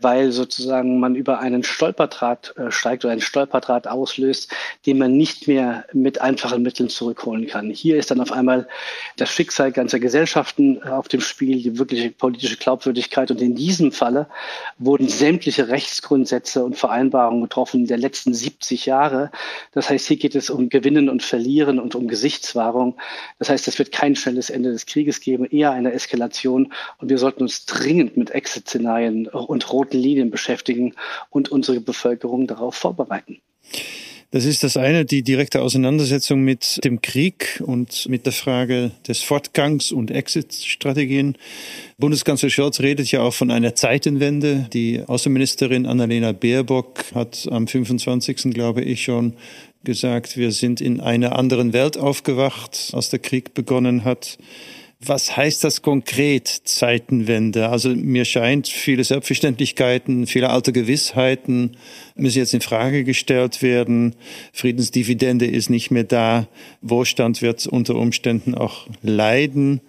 weil 0.00 0.32
sozusagen 0.32 0.98
man 1.00 1.14
über 1.14 1.38
einen 1.38 1.62
Stolperdraht 1.62 2.54
äh, 2.56 2.70
steigt 2.70 3.04
oder 3.04 3.12
einen 3.12 3.20
Stolperdraht 3.20 3.86
auslöst, 3.86 4.52
den 4.86 4.98
man 4.98 5.16
nicht 5.16 5.48
mehr 5.48 5.84
mit 5.92 6.20
einfachen 6.20 6.62
Mitteln 6.62 6.88
zurückholen 6.88 7.46
kann. 7.46 7.70
Hier 7.70 7.96
ist 7.96 8.10
dann 8.10 8.20
auf 8.20 8.32
einmal 8.32 8.68
das 9.16 9.30
Schicksal 9.30 9.72
ganzer 9.72 10.00
Gesellschaften 10.00 10.80
äh, 10.84 10.88
auf 10.88 11.08
dem 11.08 11.20
Spiel, 11.20 11.62
die 11.62 11.78
wirkliche 11.78 12.10
politische 12.10 12.56
Glaubwürdigkeit. 12.56 13.30
Und 13.30 13.40
in 13.40 13.54
diesem 13.54 13.92
Falle 13.92 14.26
wurden 14.78 15.08
sämtliche 15.08 15.68
Rechtsgrundsätze 15.68 16.64
und 16.64 16.76
Vereinbarungen 16.76 17.42
getroffen 17.42 17.86
der 17.86 17.98
letzten 17.98 18.32
70 18.34 18.86
Jahre. 18.86 19.30
Das 19.72 19.90
heißt, 19.90 20.06
hier 20.06 20.16
geht 20.16 20.34
es 20.34 20.50
um 20.50 20.68
Gewinnen 20.68 21.08
und 21.08 21.22
Verlieren 21.22 21.78
und 21.78 21.94
um 21.94 22.08
Gesichtswahrung. 22.08 22.96
Das 23.38 23.50
heißt, 23.50 23.68
es 23.68 23.78
wird 23.78 23.92
kein 23.92 24.16
schnelles 24.16 24.50
Ende 24.50 24.72
des 24.72 24.86
Krieges 24.86 25.20
geben, 25.20 25.44
eher 25.44 25.72
eine 25.72 25.92
Eskalation. 25.92 26.72
Und 26.98 27.10
wir 27.10 27.18
sollten 27.18 27.42
uns 27.42 27.66
dringend 27.66 28.16
mit 28.16 28.30
Exit-Szenarien 28.30 29.26
und 29.26 29.72
roten 29.72 29.89
Linien 29.98 30.30
beschäftigen 30.30 30.94
und 31.30 31.50
unsere 31.50 31.80
Bevölkerung 31.80 32.46
darauf 32.46 32.74
vorbereiten. 32.74 33.40
Das 34.32 34.44
ist 34.44 34.62
das 34.62 34.76
eine, 34.76 35.04
die 35.04 35.24
direkte 35.24 35.60
Auseinandersetzung 35.60 36.42
mit 36.42 36.78
dem 36.84 37.02
Krieg 37.02 37.60
und 37.66 38.08
mit 38.08 38.26
der 38.26 38.32
Frage 38.32 38.92
des 39.08 39.22
Fortgangs 39.22 39.90
und 39.90 40.12
Exit-Strategien. 40.12 41.36
Bundeskanzler 41.98 42.48
Scholz 42.48 42.78
redet 42.78 43.10
ja 43.10 43.22
auch 43.22 43.34
von 43.34 43.50
einer 43.50 43.74
Zeitenwende. 43.74 44.68
Die 44.72 45.02
Außenministerin 45.04 45.84
Annalena 45.84 46.30
Baerbock 46.30 47.06
hat 47.12 47.48
am 47.50 47.66
25. 47.66 48.54
glaube 48.54 48.82
ich 48.82 49.02
schon 49.02 49.34
gesagt, 49.82 50.36
wir 50.36 50.52
sind 50.52 50.80
in 50.80 51.00
einer 51.00 51.36
anderen 51.36 51.72
Welt 51.72 51.98
aufgewacht, 51.98 52.90
als 52.92 53.10
der 53.10 53.18
Krieg 53.18 53.52
begonnen 53.54 54.04
hat. 54.04 54.38
Was 55.02 55.34
heißt 55.34 55.64
das 55.64 55.80
konkret, 55.80 56.46
Zeitenwende? 56.46 57.70
Also 57.70 57.88
mir 57.88 58.26
scheint, 58.26 58.68
viele 58.68 59.02
Selbstverständlichkeiten, 59.02 60.26
viele 60.26 60.50
alte 60.50 60.74
Gewissheiten 60.74 61.78
müssen 62.16 62.36
jetzt 62.36 62.52
in 62.52 62.60
Frage 62.60 63.02
gestellt 63.02 63.62
werden. 63.62 64.14
Friedensdividende 64.52 65.46
ist 65.46 65.70
nicht 65.70 65.90
mehr 65.90 66.04
da. 66.04 66.48
Wohlstand 66.82 67.40
wird 67.40 67.66
unter 67.66 67.94
Umständen 67.94 68.54
auch 68.54 68.88
leiden. 69.00 69.80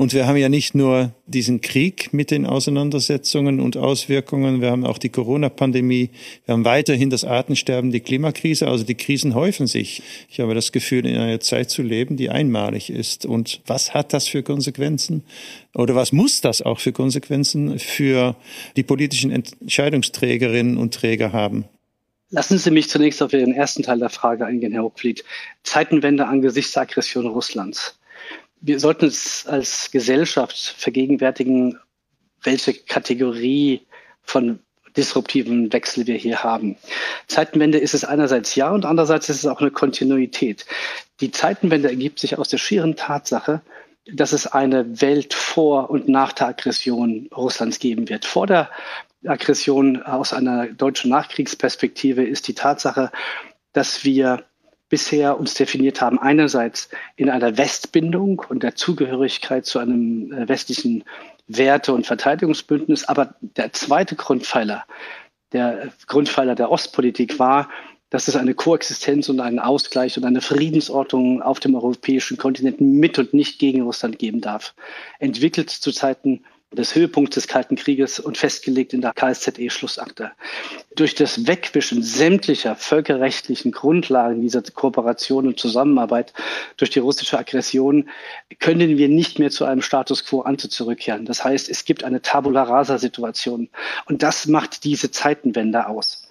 Und 0.00 0.14
wir 0.14 0.26
haben 0.26 0.38
ja 0.38 0.48
nicht 0.48 0.74
nur 0.74 1.12
diesen 1.26 1.60
Krieg 1.60 2.14
mit 2.14 2.30
den 2.30 2.46
Auseinandersetzungen 2.46 3.60
und 3.60 3.76
Auswirkungen, 3.76 4.62
wir 4.62 4.70
haben 4.70 4.86
auch 4.86 4.96
die 4.96 5.10
Corona-Pandemie, 5.10 6.08
wir 6.46 6.54
haben 6.54 6.64
weiterhin 6.64 7.10
das 7.10 7.22
Artensterben, 7.22 7.90
die 7.90 8.00
Klimakrise, 8.00 8.66
also 8.66 8.82
die 8.82 8.94
Krisen 8.94 9.34
häufen 9.34 9.66
sich. 9.66 10.02
Ich 10.30 10.40
habe 10.40 10.54
das 10.54 10.72
Gefühl, 10.72 11.04
in 11.04 11.18
einer 11.18 11.38
Zeit 11.40 11.68
zu 11.68 11.82
leben, 11.82 12.16
die 12.16 12.30
einmalig 12.30 12.88
ist. 12.88 13.26
Und 13.26 13.60
was 13.66 13.92
hat 13.92 14.14
das 14.14 14.26
für 14.26 14.42
Konsequenzen? 14.42 15.22
Oder 15.74 15.94
was 15.94 16.12
muss 16.12 16.40
das 16.40 16.62
auch 16.62 16.80
für 16.80 16.92
Konsequenzen 16.92 17.78
für 17.78 18.36
die 18.76 18.82
politischen 18.82 19.30
Entscheidungsträgerinnen 19.30 20.78
und 20.78 20.94
Träger 20.94 21.34
haben? 21.34 21.66
Lassen 22.30 22.56
Sie 22.56 22.70
mich 22.70 22.88
zunächst 22.88 23.22
auf 23.22 23.34
Ihren 23.34 23.52
ersten 23.52 23.82
Teil 23.82 23.98
der 23.98 24.08
Frage 24.08 24.46
eingehen, 24.46 24.72
Herr 24.72 24.84
Hochfliet. 24.84 25.24
Zeitenwende 25.62 26.26
angesichts 26.26 26.72
der 26.72 26.84
Aggression 26.84 27.26
Russlands 27.26 27.99
wir 28.60 28.78
sollten 28.80 29.06
uns 29.06 29.46
als 29.46 29.90
Gesellschaft 29.90 30.56
vergegenwärtigen, 30.56 31.78
welche 32.42 32.74
Kategorie 32.74 33.86
von 34.22 34.60
disruptiven 34.96 35.72
Wechsel 35.72 36.06
wir 36.06 36.16
hier 36.16 36.42
haben. 36.42 36.76
Zeitenwende 37.28 37.78
ist 37.78 37.94
es 37.94 38.04
einerseits 38.04 38.54
ja 38.54 38.70
und 38.70 38.84
andererseits 38.84 39.28
ist 39.28 39.38
es 39.38 39.46
auch 39.46 39.60
eine 39.60 39.70
Kontinuität. 39.70 40.66
Die 41.20 41.30
Zeitenwende 41.30 41.88
ergibt 41.88 42.18
sich 42.18 42.38
aus 42.38 42.48
der 42.48 42.58
schieren 42.58 42.96
Tatsache, 42.96 43.62
dass 44.12 44.32
es 44.32 44.46
eine 44.46 45.00
Welt 45.00 45.34
vor 45.34 45.90
und 45.90 46.08
nach 46.08 46.32
der 46.32 46.48
Aggression 46.48 47.28
Russlands 47.34 47.78
geben 47.78 48.08
wird. 48.08 48.24
Vor 48.24 48.46
der 48.46 48.70
Aggression 49.24 50.02
aus 50.02 50.32
einer 50.32 50.66
deutschen 50.66 51.10
Nachkriegsperspektive 51.10 52.24
ist 52.24 52.48
die 52.48 52.54
Tatsache, 52.54 53.12
dass 53.72 54.04
wir 54.04 54.44
bisher 54.90 55.40
uns 55.40 55.54
definiert 55.54 56.02
haben, 56.02 56.18
einerseits 56.18 56.90
in 57.16 57.30
einer 57.30 57.56
Westbindung 57.56 58.42
und 58.48 58.62
der 58.62 58.74
Zugehörigkeit 58.74 59.64
zu 59.64 59.78
einem 59.78 60.32
äh, 60.32 60.48
westlichen 60.48 61.04
Werte- 61.48 61.94
und 61.94 62.06
Verteidigungsbündnis. 62.06 63.04
Aber 63.04 63.34
der 63.40 63.72
zweite 63.72 64.16
Grundpfeiler, 64.16 64.84
der 65.52 65.92
Grundpfeiler 66.06 66.54
der 66.54 66.70
Ostpolitik 66.70 67.38
war, 67.38 67.70
dass 68.10 68.26
es 68.26 68.34
eine 68.34 68.54
Koexistenz 68.54 69.28
und 69.28 69.40
einen 69.40 69.60
Ausgleich 69.60 70.18
und 70.18 70.24
eine 70.24 70.40
Friedensordnung 70.40 71.40
auf 71.42 71.60
dem 71.60 71.76
europäischen 71.76 72.36
Kontinent 72.36 72.80
mit 72.80 73.18
und 73.18 73.32
nicht 73.32 73.60
gegen 73.60 73.82
Russland 73.82 74.18
geben 74.18 74.40
darf. 74.40 74.74
Entwickelt 75.20 75.70
zu 75.70 75.92
Zeiten 75.92 76.42
des 76.72 76.94
Höhepunkts 76.94 77.34
des 77.34 77.48
Kalten 77.48 77.74
Krieges 77.74 78.20
und 78.20 78.38
festgelegt 78.38 78.92
in 78.92 79.00
der 79.00 79.12
KSZE-Schlussakte. 79.12 80.30
Durch 80.94 81.16
das 81.16 81.48
Wegwischen 81.48 82.02
sämtlicher 82.02 82.76
völkerrechtlichen 82.76 83.72
Grundlagen 83.72 84.40
dieser 84.40 84.62
Kooperation 84.62 85.48
und 85.48 85.58
Zusammenarbeit 85.58 86.32
durch 86.76 86.90
die 86.90 87.00
russische 87.00 87.38
Aggression 87.38 88.08
können 88.60 88.98
wir 88.98 89.08
nicht 89.08 89.40
mehr 89.40 89.50
zu 89.50 89.64
einem 89.64 89.82
Status 89.82 90.24
quo 90.24 90.42
ante 90.42 90.68
zurückkehren. 90.68 91.24
Das 91.24 91.42
heißt, 91.42 91.68
es 91.68 91.84
gibt 91.84 92.04
eine 92.04 92.22
Tabula 92.22 92.62
rasa-Situation 92.62 93.68
und 94.06 94.22
das 94.22 94.46
macht 94.46 94.84
diese 94.84 95.10
Zeitenwende 95.10 95.88
aus. 95.88 96.28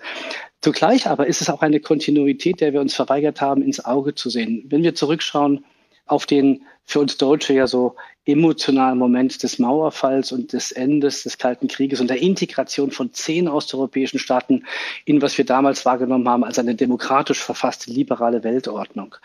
Zugleich 0.61 1.07
aber 1.07 1.27
ist 1.27 1.41
es 1.41 1.49
auch 1.49 1.61
eine 1.61 1.81
Kontinuität, 1.81 2.61
der 2.61 2.71
wir 2.71 2.81
uns 2.81 2.95
verweigert 2.95 3.41
haben, 3.41 3.61
ins 3.61 3.83
Auge 3.83 4.15
zu 4.15 4.29
sehen. 4.29 4.63
Wenn 4.67 4.83
wir 4.83 4.95
zurückschauen 4.95 5.65
auf 6.05 6.25
den 6.25 6.63
für 6.89 6.99
uns 6.99 7.17
Deutsche 7.17 7.53
ja 7.53 7.67
so 7.67 7.95
emotionalen 8.25 8.97
Moment 8.97 9.43
des 9.43 9.59
Mauerfalls 9.59 10.31
und 10.31 10.53
des 10.53 10.71
Endes 10.71 11.21
des 11.21 11.37
Kalten 11.37 11.67
Krieges 11.67 12.01
und 12.01 12.09
der 12.09 12.21
Integration 12.21 12.89
von 12.89 13.13
zehn 13.13 13.47
osteuropäischen 13.47 14.19
Staaten 14.19 14.65
in 15.05 15.21
was 15.21 15.37
wir 15.37 15.45
damals 15.45 15.85
wahrgenommen 15.85 16.27
haben 16.27 16.43
als 16.43 16.57
eine 16.57 16.73
demokratisch 16.73 17.39
verfasste 17.39 17.91
liberale 17.91 18.43
Weltordnung. 18.43 19.15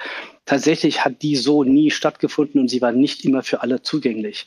Tatsächlich 0.44 1.06
hat 1.06 1.22
die 1.22 1.36
so 1.36 1.64
nie 1.64 1.90
stattgefunden 1.90 2.60
und 2.60 2.68
sie 2.68 2.82
war 2.82 2.92
nicht 2.92 3.24
immer 3.24 3.42
für 3.42 3.62
alle 3.62 3.80
zugänglich. 3.80 4.46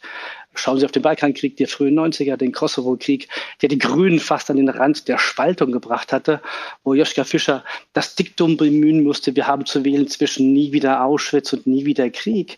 Schauen 0.54 0.80
Sie 0.80 0.86
auf 0.86 0.92
den 0.92 1.04
Balkankrieg 1.04 1.58
der 1.58 1.68
frühen 1.68 2.00
90er, 2.00 2.36
den 2.36 2.52
Kosovo-Krieg, 2.52 3.28
der 3.62 3.70
die 3.70 3.78
Grünen 3.78 4.20
fast 4.20 4.50
an 4.50 4.58
den 4.58 4.70
Rand 4.70 5.08
der 5.08 5.18
Spaltung 5.20 5.72
gebracht 5.72 6.14
hatte, 6.14 6.42
wo 6.84 6.94
Joschka 6.94 7.24
Fischer 7.24 7.64
das 7.94 8.16
Diktum 8.16 8.58
bemühen 8.58 9.04
musste, 9.04 9.36
wir 9.36 9.48
haben 9.48 9.66
zu 9.66 9.86
wählen 9.86 10.08
zwischen 10.08 10.54
nie 10.54 10.72
wieder 10.72 11.04
Auschwitz 11.04 11.54
und 11.54 11.68
nie 11.68 11.86
wieder 11.86 12.10
Krieg 12.10 12.58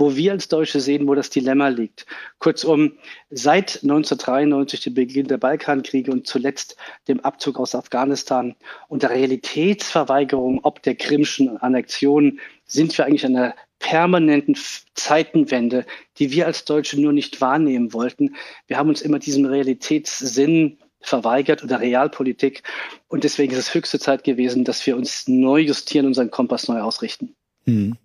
wo 0.00 0.16
wir 0.16 0.32
als 0.32 0.48
Deutsche 0.48 0.80
sehen, 0.80 1.06
wo 1.06 1.14
das 1.14 1.28
Dilemma 1.28 1.68
liegt. 1.68 2.06
Kurzum, 2.38 2.92
seit 3.28 3.82
1993, 3.82 4.80
dem 4.80 4.94
Beginn 4.94 5.28
der 5.28 5.36
Balkankriege 5.36 6.10
und 6.10 6.26
zuletzt 6.26 6.76
dem 7.06 7.20
Abzug 7.20 7.60
aus 7.60 7.74
Afghanistan 7.74 8.56
und 8.88 9.02
der 9.02 9.10
Realitätsverweigerung 9.10 10.60
ob 10.62 10.82
der 10.82 10.94
Krimschen 10.94 11.58
Annexion 11.58 12.40
sind 12.64 12.96
wir 12.96 13.04
eigentlich 13.04 13.26
an 13.26 13.36
einer 13.36 13.54
permanenten 13.78 14.56
Zeitenwende, 14.94 15.84
die 16.18 16.32
wir 16.32 16.46
als 16.46 16.64
Deutsche 16.64 17.00
nur 17.00 17.12
nicht 17.12 17.40
wahrnehmen 17.40 17.92
wollten. 17.92 18.36
Wir 18.66 18.78
haben 18.78 18.88
uns 18.88 19.02
immer 19.02 19.18
diesem 19.18 19.44
Realitätssinn 19.44 20.78
verweigert 21.00 21.62
oder 21.64 21.80
Realpolitik. 21.80 22.62
Und 23.08 23.24
deswegen 23.24 23.52
ist 23.52 23.58
es 23.58 23.74
höchste 23.74 23.98
Zeit 23.98 24.24
gewesen, 24.24 24.64
dass 24.64 24.86
wir 24.86 24.96
uns 24.96 25.28
neu 25.28 25.60
justieren, 25.60 26.06
unseren 26.06 26.30
Kompass 26.30 26.68
neu 26.68 26.80
ausrichten. 26.80 27.34
Mhm. 27.64 27.96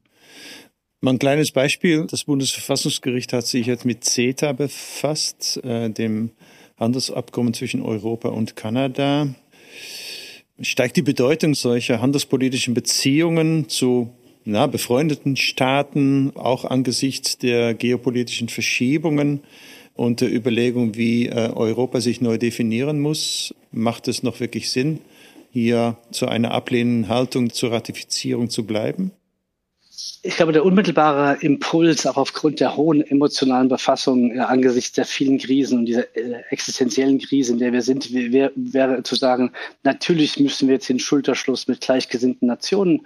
Mal 1.01 1.11
ein 1.11 1.19
kleines 1.19 1.51
Beispiel. 1.51 2.07
Das 2.09 2.23
Bundesverfassungsgericht 2.23 3.33
hat 3.33 3.45
sich 3.45 3.67
jetzt 3.67 3.85
mit 3.85 4.03
CETA 4.03 4.53
befasst, 4.53 5.63
äh, 5.63 5.89
dem 5.89 6.31
Handelsabkommen 6.77 7.53
zwischen 7.53 7.81
Europa 7.81 8.29
und 8.29 8.55
Kanada. 8.55 9.27
Steigt 10.61 10.95
die 10.95 11.01
Bedeutung 11.01 11.53
solcher 11.53 12.01
handelspolitischen 12.01 12.73
Beziehungen 12.73 13.67
zu 13.67 14.09
na, 14.45 14.67
befreundeten 14.67 15.35
Staaten, 15.35 16.31
auch 16.35 16.65
angesichts 16.65 17.37
der 17.37 17.73
geopolitischen 17.73 18.47
Verschiebungen 18.47 19.41
und 19.95 20.21
der 20.21 20.33
Überlegung, 20.33 20.95
wie 20.95 21.27
äh, 21.27 21.49
Europa 21.49 21.99
sich 21.99 22.21
neu 22.21 22.37
definieren 22.37 22.99
muss? 22.99 23.53
Macht 23.71 24.07
es 24.07 24.23
noch 24.23 24.39
wirklich 24.39 24.69
Sinn, 24.69 24.99
hier 25.51 25.97
zu 26.11 26.27
einer 26.27 26.51
ablehnenden 26.51 27.09
Haltung 27.09 27.51
zur 27.51 27.71
Ratifizierung 27.71 28.49
zu 28.49 28.65
bleiben? 28.65 29.11
Ich 30.23 30.37
glaube, 30.37 30.51
der 30.51 30.65
unmittelbare 30.65 31.37
Impuls, 31.41 32.05
auch 32.07 32.17
aufgrund 32.17 32.59
der 32.59 32.75
hohen 32.75 33.01
emotionalen 33.01 33.69
Befassung 33.69 34.31
äh, 34.31 34.39
angesichts 34.39 34.93
der 34.93 35.05
vielen 35.05 35.37
Krisen 35.37 35.79
und 35.79 35.85
dieser 35.85 36.15
äh, 36.15 36.41
existenziellen 36.49 37.19
Krise, 37.19 37.53
in 37.53 37.59
der 37.59 37.71
wir 37.73 37.81
sind, 37.81 38.11
wäre 38.11 38.51
wär 38.55 39.03
zu 39.03 39.15
sagen, 39.15 39.51
natürlich 39.83 40.39
müssen 40.39 40.67
wir 40.67 40.75
jetzt 40.75 40.89
den 40.89 40.99
Schulterschluss 40.99 41.67
mit 41.67 41.81
gleichgesinnten 41.81 42.47
Nationen 42.47 43.05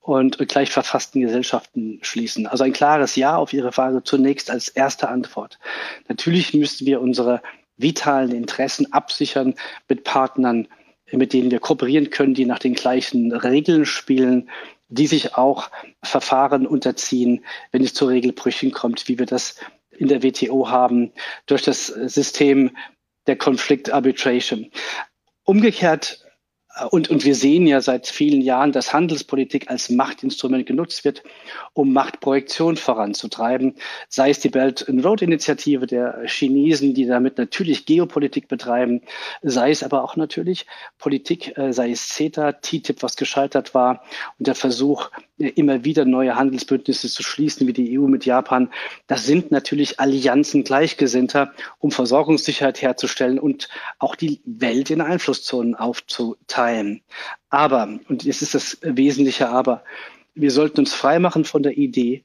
und 0.00 0.38
gleich 0.48 0.70
verfassten 0.70 1.20
Gesellschaften 1.20 1.98
schließen. 2.02 2.46
Also 2.46 2.64
ein 2.64 2.72
klares 2.72 3.16
Ja 3.16 3.36
auf 3.36 3.52
Ihre 3.52 3.72
Frage 3.72 4.02
zunächst 4.04 4.50
als 4.50 4.68
erste 4.68 5.08
Antwort. 5.08 5.58
Natürlich 6.08 6.54
müssen 6.54 6.86
wir 6.86 7.00
unsere 7.00 7.42
vitalen 7.76 8.32
Interessen 8.32 8.92
absichern 8.92 9.54
mit 9.88 10.04
Partnern, 10.04 10.66
mit 11.12 11.32
denen 11.32 11.50
wir 11.50 11.60
kooperieren 11.60 12.10
können, 12.10 12.34
die 12.34 12.44
nach 12.44 12.58
den 12.58 12.74
gleichen 12.74 13.32
Regeln 13.32 13.86
spielen 13.86 14.48
die 14.88 15.06
sich 15.06 15.34
auch 15.36 15.70
Verfahren 16.02 16.66
unterziehen, 16.66 17.44
wenn 17.72 17.84
es 17.84 17.94
zu 17.94 18.06
Regelbrüchen 18.06 18.72
kommt, 18.72 19.08
wie 19.08 19.18
wir 19.18 19.26
das 19.26 19.56
in 19.90 20.08
der 20.08 20.22
WTO 20.22 20.68
haben, 20.70 21.12
durch 21.46 21.62
das 21.62 21.86
System 21.86 22.76
der 23.26 23.36
Conflict 23.36 23.90
Arbitration. 23.90 24.70
Umgekehrt 25.44 26.24
und, 26.90 27.10
und 27.10 27.24
wir 27.24 27.34
sehen 27.34 27.66
ja 27.66 27.80
seit 27.80 28.06
vielen 28.06 28.40
Jahren, 28.40 28.72
dass 28.72 28.92
Handelspolitik 28.92 29.70
als 29.70 29.90
Machtinstrument 29.90 30.66
genutzt 30.66 31.04
wird, 31.04 31.22
um 31.72 31.92
Machtprojektion 31.92 32.76
voranzutreiben. 32.76 33.74
Sei 34.08 34.30
es 34.30 34.40
die 34.40 34.48
Belt 34.48 34.88
and 34.88 35.04
Road 35.04 35.22
Initiative 35.22 35.86
der 35.86 36.22
Chinesen, 36.26 36.94
die 36.94 37.06
damit 37.06 37.38
natürlich 37.38 37.86
Geopolitik 37.86 38.48
betreiben, 38.48 39.02
sei 39.42 39.70
es 39.70 39.82
aber 39.82 40.04
auch 40.04 40.16
natürlich 40.16 40.66
Politik, 40.98 41.56
äh, 41.58 41.72
sei 41.72 41.90
es 41.90 42.08
CETA, 42.08 42.52
TTIP, 42.52 43.02
was 43.02 43.16
gescheitert 43.16 43.74
war 43.74 44.02
und 44.38 44.46
der 44.46 44.54
Versuch, 44.54 45.10
äh, 45.38 45.48
immer 45.48 45.84
wieder 45.84 46.04
neue 46.04 46.36
Handelsbündnisse 46.36 47.08
zu 47.08 47.22
schließen, 47.22 47.66
wie 47.66 47.72
die 47.72 47.98
EU 47.98 48.06
mit 48.06 48.24
Japan. 48.24 48.70
Das 49.06 49.26
sind 49.26 49.50
natürlich 49.50 49.98
Allianzen 50.00 50.64
Gleichgesinnter, 50.64 51.52
um 51.78 51.90
Versorgungssicherheit 51.90 52.82
herzustellen 52.82 53.38
und 53.38 53.68
auch 53.98 54.14
die 54.14 54.40
Welt 54.44 54.90
in 54.90 55.00
Einflusszonen 55.00 55.74
aufzuteilen 55.74 56.67
frei. 56.68 57.00
Aber, 57.50 57.98
und 58.08 58.24
jetzt 58.24 58.42
ist 58.42 58.54
das 58.54 58.78
wesentliche 58.82 59.48
Aber, 59.48 59.84
wir 60.34 60.50
sollten 60.50 60.80
uns 60.80 60.94
freimachen 60.94 61.44
von 61.44 61.62
der 61.62 61.76
Idee, 61.76 62.24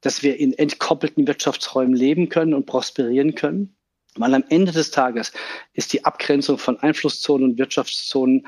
dass 0.00 0.22
wir 0.22 0.38
in 0.38 0.52
entkoppelten 0.52 1.26
Wirtschaftsräumen 1.26 1.94
leben 1.94 2.28
können 2.28 2.54
und 2.54 2.66
prosperieren 2.66 3.34
können. 3.34 3.74
Weil 4.16 4.34
am 4.34 4.44
Ende 4.48 4.72
des 4.72 4.90
Tages 4.90 5.32
ist 5.74 5.92
die 5.92 6.04
Abgrenzung 6.04 6.58
von 6.58 6.78
Einflusszonen 6.80 7.50
und 7.50 7.58
Wirtschaftszonen 7.58 8.46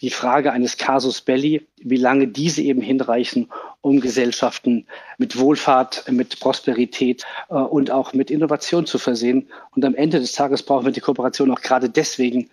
die 0.00 0.10
Frage 0.10 0.52
eines 0.52 0.76
Casus 0.76 1.20
Belli, 1.20 1.66
wie 1.78 1.96
lange 1.96 2.28
diese 2.28 2.62
eben 2.62 2.80
hinreichen, 2.80 3.50
um 3.80 4.00
Gesellschaften 4.00 4.86
mit 5.16 5.38
Wohlfahrt, 5.38 6.04
mit 6.10 6.38
Prosperität 6.38 7.26
äh, 7.48 7.54
und 7.54 7.90
auch 7.90 8.12
mit 8.12 8.30
Innovation 8.30 8.86
zu 8.86 8.98
versehen. 8.98 9.48
Und 9.74 9.84
am 9.84 9.96
Ende 9.96 10.20
des 10.20 10.32
Tages 10.32 10.62
brauchen 10.62 10.84
wir 10.84 10.92
die 10.92 11.00
Kooperation 11.00 11.50
auch 11.50 11.62
gerade 11.62 11.90
deswegen, 11.90 12.48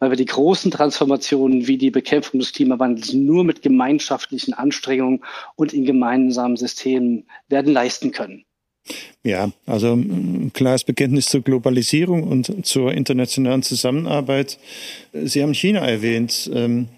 weil 0.00 0.10
wir 0.10 0.16
die 0.16 0.24
großen 0.24 0.72
Transformationen 0.72 1.68
wie 1.68 1.78
die 1.78 1.90
Bekämpfung 1.90 2.40
des 2.40 2.52
Klimawandels 2.52 3.12
nur 3.12 3.44
mit 3.44 3.62
gemeinschaftlichen 3.62 4.54
Anstrengungen 4.54 5.22
und 5.54 5.72
in 5.72 5.84
gemeinsamen 5.84 6.56
Systemen 6.56 7.26
werden 7.48 7.72
leisten 7.72 8.10
können. 8.10 8.44
Ja, 9.22 9.52
also 9.66 9.92
ein 9.92 10.52
klares 10.54 10.84
Bekenntnis 10.84 11.26
zur 11.26 11.42
Globalisierung 11.42 12.24
und 12.24 12.66
zur 12.66 12.92
internationalen 12.92 13.62
Zusammenarbeit. 13.62 14.58
Sie 15.12 15.42
haben 15.42 15.54
China 15.54 15.80
erwähnt. 15.80 16.50
Ähm, 16.52 16.88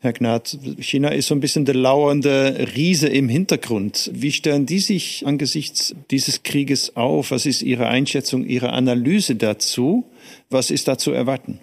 Herr 0.00 0.12
Gnad, 0.12 0.58
China 0.80 1.08
ist 1.08 1.28
so 1.28 1.34
ein 1.34 1.40
bisschen 1.40 1.64
der 1.64 1.76
lauernde 1.76 2.68
Riese 2.76 3.08
im 3.08 3.28
Hintergrund. 3.28 4.10
Wie 4.12 4.32
stellen 4.32 4.66
die 4.66 4.80
sich 4.80 5.24
angesichts 5.24 5.94
dieses 6.10 6.42
Krieges 6.42 6.94
auf? 6.96 7.30
Was 7.30 7.46
ist 7.46 7.62
Ihre 7.62 7.86
Einschätzung, 7.86 8.44
Ihre 8.44 8.74
Analyse 8.74 9.36
dazu? 9.36 10.04
Was 10.50 10.70
ist 10.70 10.88
da 10.88 10.98
zu 10.98 11.12
erwarten? 11.12 11.60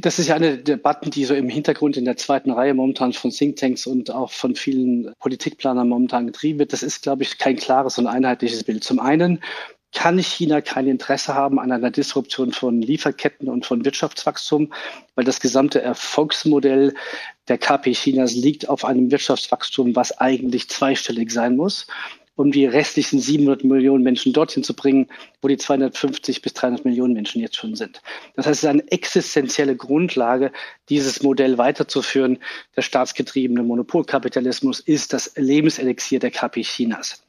Das 0.00 0.18
ist 0.18 0.28
ja 0.28 0.36
eine 0.36 0.56
Debatte, 0.56 1.10
die 1.10 1.26
so 1.26 1.34
im 1.34 1.50
Hintergrund 1.50 1.98
in 1.98 2.06
der 2.06 2.16
zweiten 2.16 2.50
Reihe 2.50 2.72
momentan 2.72 3.12
von 3.12 3.30
Thinktanks 3.30 3.86
und 3.86 4.10
auch 4.10 4.30
von 4.30 4.54
vielen 4.54 5.12
Politikplanern 5.18 5.86
momentan 5.86 6.26
getrieben 6.26 6.60
wird. 6.60 6.72
Das 6.72 6.82
ist, 6.82 7.02
glaube 7.02 7.24
ich, 7.24 7.36
kein 7.36 7.56
klares 7.56 7.98
und 7.98 8.06
einheitliches 8.06 8.64
Bild. 8.64 8.84
Zum 8.84 8.98
einen 8.98 9.42
kann 9.92 10.18
China 10.18 10.62
kein 10.62 10.88
Interesse 10.88 11.34
haben 11.34 11.60
an 11.60 11.70
einer 11.70 11.90
Disruption 11.90 12.52
von 12.52 12.80
Lieferketten 12.80 13.50
und 13.50 13.66
von 13.66 13.84
Wirtschaftswachstum, 13.84 14.72
weil 15.14 15.26
das 15.26 15.40
gesamte 15.40 15.82
Erfolgsmodell 15.82 16.94
der 17.48 17.58
KP 17.58 17.92
Chinas 17.92 18.34
liegt 18.34 18.70
auf 18.70 18.86
einem 18.86 19.10
Wirtschaftswachstum, 19.10 19.94
was 19.94 20.18
eigentlich 20.18 20.70
zweistellig 20.70 21.30
sein 21.30 21.56
muss 21.56 21.86
um 22.42 22.50
die 22.50 22.66
restlichen 22.66 23.20
700 23.20 23.62
Millionen 23.62 24.02
Menschen 24.02 24.32
dorthin 24.32 24.64
zu 24.64 24.74
bringen, 24.74 25.06
wo 25.40 25.46
die 25.46 25.58
250 25.58 26.42
bis 26.42 26.52
300 26.54 26.84
Millionen 26.84 27.14
Menschen 27.14 27.40
jetzt 27.40 27.54
schon 27.54 27.76
sind. 27.76 28.02
Das 28.34 28.46
heißt, 28.46 28.58
es 28.58 28.62
ist 28.64 28.68
eine 28.68 28.90
existenzielle 28.90 29.76
Grundlage, 29.76 30.50
dieses 30.88 31.22
Modell 31.22 31.56
weiterzuführen. 31.56 32.38
Der 32.74 32.82
staatsgetriebene 32.82 33.62
Monopolkapitalismus 33.62 34.80
ist 34.80 35.12
das 35.12 35.32
Lebenselixier 35.36 36.18
der 36.18 36.32
KP 36.32 36.62
Chinas. 36.62 37.22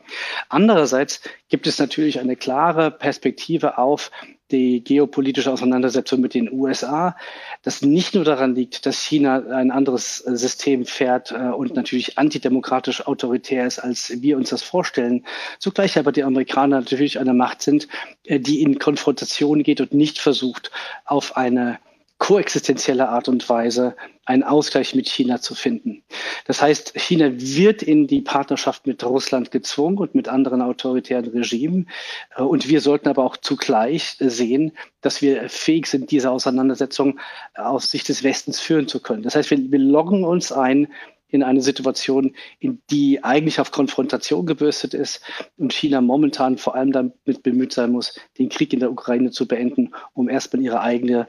Andererseits 0.50 1.22
gibt 1.48 1.68
es 1.68 1.78
natürlich 1.78 2.20
eine 2.20 2.36
klare 2.36 2.90
Perspektive 2.90 3.78
auf 3.78 4.10
die 4.54 4.84
geopolitische 4.84 5.52
Auseinandersetzung 5.52 6.22
mit 6.22 6.34
den 6.34 6.52
USA, 6.54 7.18
das 7.64 7.82
nicht 7.82 8.16
nur 8.16 8.24
daran 8.24 8.56
liegt, 8.56 8.86
dass 8.86 9.02
China 9.02 9.44
ein 9.52 9.72
anderes 9.72 10.20
System 10.20 10.86
fährt 10.86 11.32
äh, 11.32 11.50
und 11.50 11.76
natürlich 11.76 12.18
antidemokratisch 12.18 13.06
autoritär 13.06 13.68
ist, 13.68 13.80
als 13.80 14.22
wir 14.22 14.38
uns 14.38 14.52
das 14.52 14.64
vorstellen, 14.64 15.26
zugleich 15.60 15.98
aber 15.98 16.12
die 16.12 16.24
Amerikaner 16.24 16.80
natürlich 16.80 17.20
eine 17.20 17.34
Macht 17.34 17.62
sind, 17.62 17.88
äh, 18.24 18.40
die 18.40 18.62
in 18.62 18.80
Konfrontation 18.80 19.64
geht 19.64 19.82
und 19.82 19.94
nicht 19.94 20.20
versucht, 20.20 20.72
auf 21.06 21.36
eine 21.36 21.80
koexistenzielle 22.18 23.10
Art 23.10 23.28
und 23.28 23.48
Weise 23.50 23.96
einen 24.26 24.44
Ausgleich 24.44 24.96
mit 24.96 25.10
China 25.10 25.42
zu 25.42 25.56
finden. 25.56 26.04
Das 26.46 26.62
heißt, 26.62 26.94
China 26.96 27.30
wird 27.34 27.84
in 27.84 28.08
die 28.08 28.22
Partnerschaft 28.22 28.88
mit 28.88 29.04
Russland 29.04 29.52
gezwungen 29.52 29.98
und 29.98 30.16
mit 30.16 30.30
anderen 30.30 30.62
autoritären 30.62 31.28
Regimen. 31.28 31.90
Äh, 32.38 32.44
und 32.44 32.70
wir 32.70 32.80
sollten 32.80 33.10
aber 33.10 33.26
auch 33.26 33.38
zugleich 33.38 34.16
sehen, 34.20 34.72
dass 35.02 35.22
wir 35.22 35.50
fähig 35.50 35.88
sind, 35.88 36.12
diese 36.12 36.32
Auseinandersetzung 36.32 37.20
aus 37.56 37.92
Sicht 37.92 38.08
des 38.08 38.24
Westens 38.24 38.60
führen 38.60 38.88
zu 38.88 39.02
können. 39.02 39.24
Das 39.24 39.36
heißt, 39.36 39.52
wir, 39.52 39.72
wir 39.72 39.80
loggen 39.80 40.24
uns 40.24 40.52
ein 40.52 40.88
in 41.28 41.44
eine 41.44 41.62
Situation, 41.62 42.36
in 42.60 42.82
die 42.92 43.24
eigentlich 43.24 43.60
auf 43.60 43.72
Konfrontation 43.72 44.46
gebürstet 44.46 44.94
ist 44.94 45.22
und 45.58 45.74
China 45.74 46.00
momentan 46.00 46.58
vor 46.60 46.76
allem 46.76 46.92
damit 46.92 47.42
bemüht 47.42 47.74
sein 47.74 47.92
muss, 47.92 48.20
den 48.38 48.50
Krieg 48.50 48.72
in 48.72 48.80
der 48.80 48.92
Ukraine 48.92 49.32
zu 49.32 49.48
beenden, 49.48 49.94
um 50.14 50.30
erstmal 50.30 50.62
ihre 50.62 50.82
eigene 50.82 51.28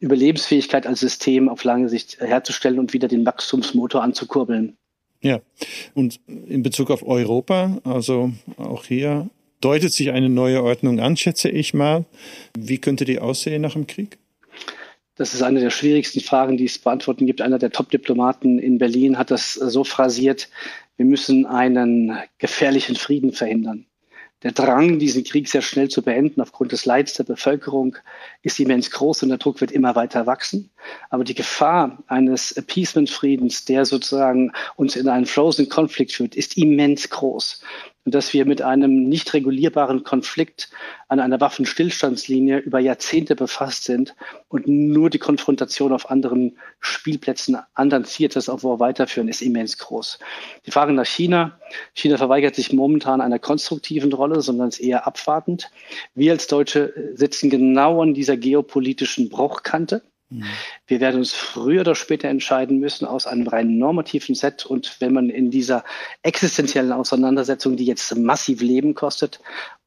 Überlebensfähigkeit 0.00 0.86
als 0.86 1.00
System 1.00 1.48
auf 1.48 1.64
lange 1.64 1.88
Sicht 1.88 2.20
herzustellen 2.20 2.78
und 2.78 2.92
wieder 2.92 3.08
den 3.08 3.24
Wachstumsmotor 3.24 4.02
anzukurbeln. 4.02 4.76
Ja, 5.20 5.40
und 5.94 6.20
in 6.26 6.62
Bezug 6.62 6.90
auf 6.90 7.02
Europa, 7.02 7.80
also 7.84 8.32
auch 8.58 8.84
hier 8.84 9.30
deutet 9.60 9.92
sich 9.92 10.10
eine 10.10 10.28
neue 10.28 10.62
Ordnung 10.62 11.00
an, 11.00 11.16
schätze 11.16 11.48
ich 11.48 11.72
mal. 11.72 12.04
Wie 12.58 12.78
könnte 12.78 13.06
die 13.06 13.18
aussehen 13.18 13.62
nach 13.62 13.72
dem 13.72 13.86
Krieg? 13.86 14.18
Das 15.16 15.32
ist 15.32 15.42
eine 15.42 15.60
der 15.60 15.70
schwierigsten 15.70 16.20
Fragen, 16.20 16.56
die 16.56 16.64
es 16.64 16.78
beantworten 16.78 17.24
gibt. 17.24 17.40
Einer 17.40 17.58
der 17.58 17.70
Top-Diplomaten 17.70 18.58
in 18.58 18.78
Berlin 18.78 19.16
hat 19.16 19.30
das 19.30 19.54
so 19.54 19.84
phrasiert, 19.84 20.50
wir 20.96 21.06
müssen 21.06 21.46
einen 21.46 22.18
gefährlichen 22.38 22.96
Frieden 22.96 23.32
verhindern. 23.32 23.86
Der 24.44 24.52
Drang, 24.52 24.98
diesen 24.98 25.24
Krieg 25.24 25.48
sehr 25.48 25.62
schnell 25.62 25.88
zu 25.88 26.02
beenden, 26.02 26.42
aufgrund 26.42 26.72
des 26.72 26.84
Leids 26.84 27.14
der 27.14 27.24
Bevölkerung, 27.24 27.96
ist 28.42 28.60
immens 28.60 28.90
groß 28.90 29.22
und 29.22 29.30
der 29.30 29.38
Druck 29.38 29.62
wird 29.62 29.72
immer 29.72 29.96
weiter 29.96 30.26
wachsen. 30.26 30.70
Aber 31.08 31.24
die 31.24 31.34
Gefahr 31.34 31.98
eines 32.08 32.52
Appeasement-Friedens, 32.52 33.64
der 33.64 33.86
sozusagen 33.86 34.52
uns 34.76 34.96
in 34.96 35.08
einen 35.08 35.24
Frozen 35.24 35.70
Konflikt 35.70 36.12
führt, 36.12 36.36
ist 36.36 36.58
immens 36.58 37.08
groß 37.08 37.62
und 38.04 38.14
dass 38.14 38.32
wir 38.32 38.44
mit 38.44 38.60
einem 38.62 39.08
nicht 39.08 39.32
regulierbaren 39.32 40.04
Konflikt 40.04 40.70
an 41.08 41.20
einer 41.20 41.40
Waffenstillstandslinie 41.40 42.58
über 42.58 42.78
Jahrzehnte 42.78 43.34
befasst 43.34 43.84
sind 43.84 44.14
und 44.48 44.66
nur 44.66 45.10
die 45.10 45.18
Konfrontation 45.18 45.92
auf 45.92 46.10
anderen 46.10 46.58
Spielplätzen, 46.80 47.56
anderen 47.74 48.04
Theaters 48.04 48.48
auf 48.48 48.62
War 48.62 48.78
weiterführen, 48.78 49.28
ist 49.28 49.42
immens 49.42 49.78
groß. 49.78 50.18
Die 50.66 50.70
Frage 50.70 50.92
nach 50.92 51.06
China. 51.06 51.58
China 51.94 52.18
verweigert 52.18 52.54
sich 52.54 52.72
momentan 52.72 53.20
einer 53.20 53.38
konstruktiven 53.38 54.12
Rolle, 54.12 54.42
sondern 54.42 54.68
ist 54.68 54.80
eher 54.80 55.06
abwartend. 55.06 55.70
Wir 56.14 56.32
als 56.32 56.46
Deutsche 56.46 57.12
sitzen 57.14 57.48
genau 57.48 58.02
an 58.02 58.14
dieser 58.14 58.36
geopolitischen 58.36 59.28
Bruchkante. 59.30 60.02
Mhm. 60.34 60.44
Wir 60.86 61.00
werden 61.00 61.18
uns 61.18 61.32
früher 61.32 61.82
oder 61.82 61.94
später 61.94 62.28
entscheiden 62.28 62.78
müssen 62.78 63.06
aus 63.06 63.26
einem 63.26 63.46
rein 63.46 63.78
normativen 63.78 64.34
Set 64.34 64.66
und 64.66 65.00
wenn 65.00 65.12
man 65.12 65.30
in 65.30 65.50
dieser 65.50 65.84
existenziellen 66.22 66.92
Auseinandersetzung, 66.92 67.76
die 67.76 67.86
jetzt 67.86 68.16
massiv 68.16 68.60
Leben 68.60 68.94
kostet, 68.94 69.40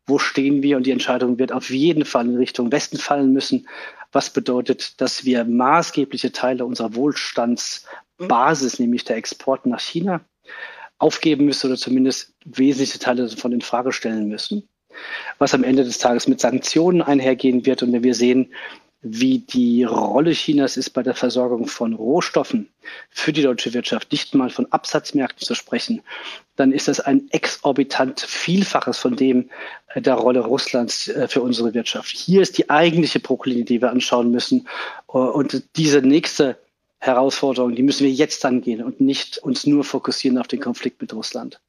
wo 0.08 0.20
stehen 0.20 0.64
wir? 0.64 0.78
Und 0.78 0.84
die 0.84 0.92
Entscheidung 0.92 1.38
wird 1.38 1.52
auf 1.52 1.70
jeden 1.70 2.06
Fall 2.06 2.26
in 2.28 2.38
Richtung 2.38 2.72
Westen 2.72 2.98
fallen 2.98 3.34
müssen, 3.34 3.68
was 4.14 4.30
bedeutet, 4.30 5.02
dass 5.02 5.26
wir 5.26 5.44
maßgebliche 5.44 6.32
Teile 6.32 6.66
unserer 6.66 6.96
Wohlstandsbasis, 6.96 8.80
nämlich 8.80 9.04
der 9.04 9.18
Export 9.18 9.66
nach 9.66 9.82
China, 9.82 10.22
aufgeben 10.98 11.46
müssen 11.46 11.68
oder 11.68 11.78
zumindest 11.78 12.34
wesentliche 12.46 13.00
Teile 13.00 13.28
davon 13.28 13.52
in 13.52 13.62
Frage 13.62 13.92
stellen 13.92 14.28
müssen. 14.30 14.68
Was 15.38 15.54
am 15.54 15.64
Ende 15.64 15.84
des 15.84 16.00
Tages 16.00 16.28
mit 16.28 16.40
Sanktionen 16.40 17.02
einhergehen 17.02 17.66
wird. 17.66 17.84
Und 17.84 17.92
wenn 17.92 18.04
wir 18.04 18.16
sehen, 18.16 18.52
wie 19.02 19.40
die 19.40 19.84
Rolle 19.84 20.32
Chinas 20.32 20.76
ist 20.76 20.90
bei 20.92 21.04
der 21.04 21.14
Versorgung 21.14 21.68
von 21.68 21.94
Rohstoffen 21.94 22.70
für 23.10 23.32
die 23.32 23.44
deutsche 23.44 23.74
Wirtschaft, 23.74 24.12
nicht 24.12 24.34
mal 24.34 24.50
von 24.50 24.72
Absatzmärkten 24.72 25.46
zu 25.46 25.54
sprechen, 25.54 26.02
dann 26.56 26.72
ist 26.72 26.88
das 26.88 27.00
ein 27.00 27.30
exorbitant 27.30 28.20
Vielfaches 28.22 28.98
von 28.98 29.16
dem 29.16 29.50
äh, 29.94 30.02
der 30.02 30.16
Rolle 30.16 30.40
Russlands 30.40 31.08
äh, 31.10 31.28
für 31.28 31.42
unsere 31.42 31.74
Wirtschaft. 31.74 32.10
Hier 32.10 32.42
ist 32.42 32.58
die 32.58 32.70
eigentliche 32.70 33.20
Bruchlinie, 33.20 33.66
die 33.66 33.82
wir 33.82 33.92
anschauen 33.92 34.32
müssen. 34.32 34.68
Äh, 35.10 35.18
und 35.18 35.64
diese 35.76 36.02
nächste 36.02 36.58
Herausforderung, 37.00 37.76
die 37.76 37.84
müssen 37.84 38.06
wir 38.06 38.12
jetzt 38.12 38.44
angehen 38.46 38.84
und 38.84 39.00
nicht 39.00 39.38
uns 39.38 39.68
nur 39.68 39.84
fokussieren 39.84 40.40
auf 40.40 40.48
den 40.48 40.60
Konflikt 40.60 41.00
mit 41.02 41.14
Russland. 41.14 41.60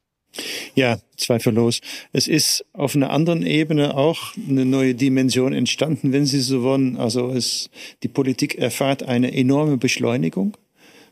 Ja, 0.74 0.98
zweifellos. 1.16 1.80
Es 2.12 2.28
ist 2.28 2.64
auf 2.72 2.94
einer 2.94 3.10
anderen 3.10 3.44
Ebene 3.44 3.96
auch 3.96 4.34
eine 4.48 4.64
neue 4.64 4.94
Dimension 4.94 5.52
entstanden, 5.52 6.12
wenn 6.12 6.26
Sie 6.26 6.40
so 6.40 6.62
wollen. 6.62 6.96
Also 6.96 7.30
es, 7.30 7.70
die 8.02 8.08
Politik 8.08 8.56
erfahrt 8.56 9.02
eine 9.02 9.32
enorme 9.32 9.78
Beschleunigung. 9.78 10.56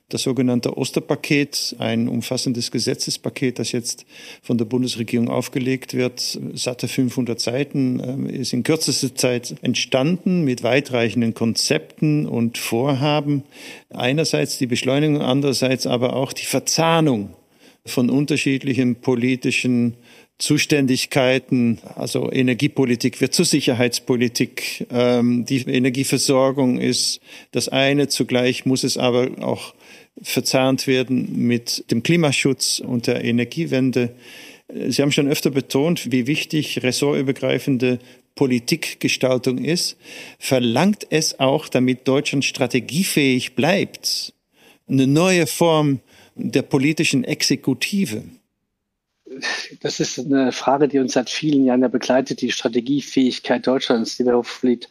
Das 0.09 0.23
sogenannte 0.23 0.79
Osterpaket, 0.79 1.75
ein 1.81 2.07
umfassendes 2.07 2.71
Gesetzespaket, 2.71 3.59
das 3.59 3.73
jetzt 3.73 4.07
von 4.41 4.57
der 4.57 4.65
Bundesregierung 4.65 5.29
aufgelegt 5.29 5.95
wird, 5.95 6.39
satte 6.55 6.87
500 6.87 7.41
Seiten, 7.41 8.01
ähm, 8.01 8.27
ist 8.27 8.53
in 8.53 8.63
kürzester 8.63 9.17
Zeit 9.17 9.57
entstanden 9.63 10.45
mit 10.45 10.63
weitreichenden 10.63 11.35
Konzepten 11.35 12.27
und 12.27 12.57
Vorhaben. 12.57 13.43
Einerseits 13.91 14.59
die 14.59 14.69
Beschleunigung, 14.69 15.21
andererseits 15.23 15.89
aber 15.89 16.15
auch 16.15 16.33
die 16.33 16.47
Verzahnung 16.47 17.35
von 17.87 18.11
unterschiedlichen 18.11 18.97
politischen 18.97 19.97
Zuständigkeiten, 20.39 21.79
also 21.95 22.31
Energiepolitik 22.31 23.21
wird 23.23 23.33
zur 23.33 23.47
Sicherheitspolitik. 23.47 24.87
Ähm, 24.91 25.47
die 25.47 25.63
Energieversorgung 25.63 26.79
ist 26.79 27.21
das 27.53 27.71
eine, 27.71 28.09
zugleich 28.09 28.67
muss 28.67 28.85
es 28.85 28.99
aber 28.99 29.31
auch 29.41 29.75
verzahnt 30.21 30.87
werden 30.87 31.47
mit 31.47 31.91
dem 31.91 32.03
Klimaschutz 32.03 32.81
und 32.81 33.07
der 33.07 33.25
Energiewende. 33.25 34.15
Sie 34.89 35.01
haben 35.01 35.13
schon 35.13 35.29
öfter 35.29 35.51
betont, 35.51 36.13
wie 36.13 36.27
wichtig 36.27 36.83
ressortübergreifende 36.83 37.99
Politikgestaltung 38.35 39.59
ist. 39.59 39.97
Verlangt 40.39 41.07
es 41.11 41.41
auch, 41.41 41.69
damit 41.69 42.07
Deutschland 42.07 42.45
strategiefähig 42.45 43.55
bleibt, 43.55 44.35
eine 44.89 45.07
neue 45.07 45.47
Form 45.47 46.01
der 46.37 46.63
politischen 46.63 47.25
Exekutive? 47.25 48.23
Das 49.81 49.99
ist 49.99 50.19
eine 50.19 50.53
Frage, 50.53 50.87
die 50.87 50.99
uns 50.99 51.15
seit 51.15 51.31
vielen 51.31 51.65
Jahren 51.65 51.83
ja 51.83 51.89
begleitet, 51.89 52.41
die 52.41 52.53
Strategiefähigkeit 52.53 53.67
Deutschlands, 53.67 54.17
die 54.17 54.25
wir 54.25 54.35
hoffentlich 54.35 54.89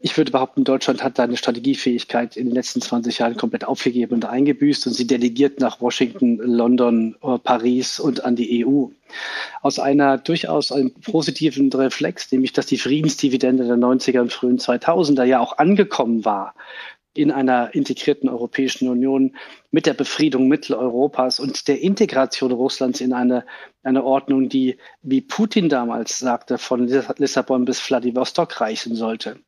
ich 0.00 0.16
würde 0.16 0.30
behaupten, 0.30 0.62
Deutschland 0.62 1.02
hat 1.02 1.16
seine 1.16 1.36
Strategiefähigkeit 1.36 2.36
in 2.36 2.46
den 2.46 2.54
letzten 2.54 2.80
20 2.80 3.18
Jahren 3.18 3.36
komplett 3.36 3.64
aufgegeben 3.64 4.14
und 4.14 4.26
eingebüßt 4.26 4.86
und 4.86 4.92
sie 4.92 5.08
delegiert 5.08 5.58
nach 5.58 5.80
Washington, 5.80 6.36
London, 6.36 7.16
Paris 7.42 7.98
und 7.98 8.24
an 8.24 8.36
die 8.36 8.64
EU. 8.64 8.86
Aus 9.60 9.80
einer 9.80 10.16
durchaus 10.16 10.70
einem 10.70 10.92
positiven 10.92 11.72
Reflex, 11.72 12.30
nämlich 12.30 12.52
dass 12.52 12.66
die 12.66 12.78
Friedensdividende 12.78 13.66
der 13.66 13.76
90er 13.76 14.20
und 14.20 14.32
frühen 14.32 14.58
2000er 14.58 15.24
ja 15.24 15.40
auch 15.40 15.58
angekommen 15.58 16.24
war 16.24 16.54
in 17.18 17.32
einer 17.32 17.74
integrierten 17.74 18.28
Europäischen 18.28 18.88
Union 18.88 19.34
mit 19.72 19.86
der 19.86 19.94
Befriedung 19.94 20.46
Mitteleuropas 20.46 21.40
und 21.40 21.66
der 21.66 21.80
Integration 21.80 22.52
Russlands 22.52 23.00
in 23.00 23.12
eine, 23.12 23.44
eine 23.82 24.04
Ordnung, 24.04 24.48
die, 24.48 24.78
wie 25.02 25.20
Putin 25.20 25.68
damals 25.68 26.18
sagte, 26.18 26.58
von 26.58 26.86
Lissabon 26.86 27.64
bis 27.64 27.80
Vladivostok 27.80 28.60
reichen 28.60 28.94
sollte. 28.94 29.40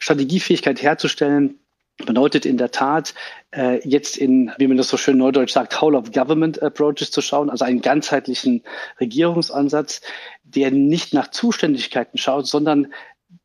Strategiefähigkeit 0.00 0.82
herzustellen, 0.82 1.58
bedeutet 2.06 2.46
in 2.46 2.56
der 2.56 2.70
Tat, 2.70 3.14
äh, 3.54 3.86
jetzt 3.86 4.16
in, 4.16 4.50
wie 4.56 4.66
man 4.66 4.78
das 4.78 4.88
so 4.88 4.96
schön 4.96 5.18
neudeutsch 5.18 5.52
sagt, 5.52 5.80
Whole 5.80 5.98
of 5.98 6.12
Government 6.12 6.62
Approaches 6.62 7.10
zu 7.10 7.20
schauen, 7.20 7.50
also 7.50 7.64
einen 7.64 7.82
ganzheitlichen 7.82 8.62
Regierungsansatz, 9.00 10.00
der 10.42 10.70
nicht 10.70 11.12
nach 11.12 11.30
Zuständigkeiten 11.30 12.18
schaut, 12.18 12.46
sondern 12.46 12.92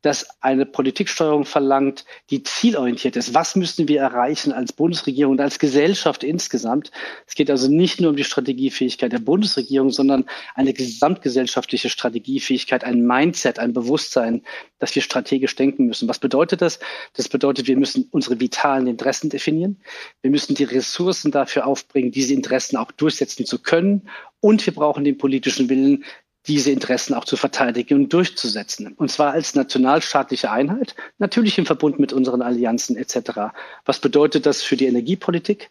das 0.02 0.26
eine 0.40 0.64
Politiksteuerung 0.64 1.44
verlangt, 1.44 2.04
die 2.30 2.42
zielorientiert 2.42 3.16
ist. 3.16 3.34
Was 3.34 3.56
müssen 3.56 3.88
wir 3.88 4.00
erreichen 4.00 4.52
als 4.52 4.72
Bundesregierung 4.72 5.32
und 5.32 5.40
als 5.40 5.58
Gesellschaft 5.58 6.22
insgesamt? 6.22 6.92
Es 7.26 7.34
geht 7.34 7.50
also 7.50 7.68
nicht 7.68 8.00
nur 8.00 8.10
um 8.10 8.16
die 8.16 8.24
Strategiefähigkeit 8.24 9.12
der 9.12 9.18
Bundesregierung, 9.18 9.90
sondern 9.90 10.24
eine 10.54 10.72
gesamtgesellschaftliche 10.72 11.88
Strategiefähigkeit, 11.88 12.84
ein 12.84 13.06
Mindset, 13.06 13.58
ein 13.58 13.72
Bewusstsein, 13.72 14.42
dass 14.78 14.94
wir 14.94 15.02
strategisch 15.02 15.56
denken 15.56 15.86
müssen. 15.86 16.08
Was 16.08 16.20
bedeutet 16.20 16.62
das? 16.62 16.78
Das 17.14 17.28
bedeutet, 17.28 17.66
wir 17.66 17.76
müssen 17.76 18.08
unsere 18.12 18.38
vitalen 18.38 18.86
Interessen 18.86 19.30
definieren. 19.30 19.80
Wir 20.22 20.30
müssen 20.30 20.54
die 20.54 20.64
Ressourcen 20.64 21.32
dafür 21.32 21.66
aufbringen, 21.66 22.12
diese 22.12 22.34
Interessen 22.34 22.76
auch 22.76 22.92
durchsetzen 22.92 23.46
zu 23.46 23.58
können. 23.58 24.08
Und 24.40 24.64
wir 24.64 24.74
brauchen 24.74 25.02
den 25.02 25.18
politischen 25.18 25.68
Willen, 25.68 26.04
diese 26.48 26.72
Interessen 26.72 27.14
auch 27.14 27.24
zu 27.24 27.36
verteidigen 27.36 27.94
und 27.94 28.12
durchzusetzen. 28.12 28.94
Und 28.94 29.10
zwar 29.10 29.32
als 29.32 29.54
nationalstaatliche 29.54 30.50
Einheit, 30.50 30.96
natürlich 31.18 31.58
im 31.58 31.66
Verbund 31.66 31.98
mit 31.98 32.12
unseren 32.12 32.42
Allianzen 32.42 32.96
etc. 32.96 33.52
Was 33.84 34.00
bedeutet 34.00 34.46
das 34.46 34.62
für 34.62 34.76
die 34.76 34.86
Energiepolitik? 34.86 35.70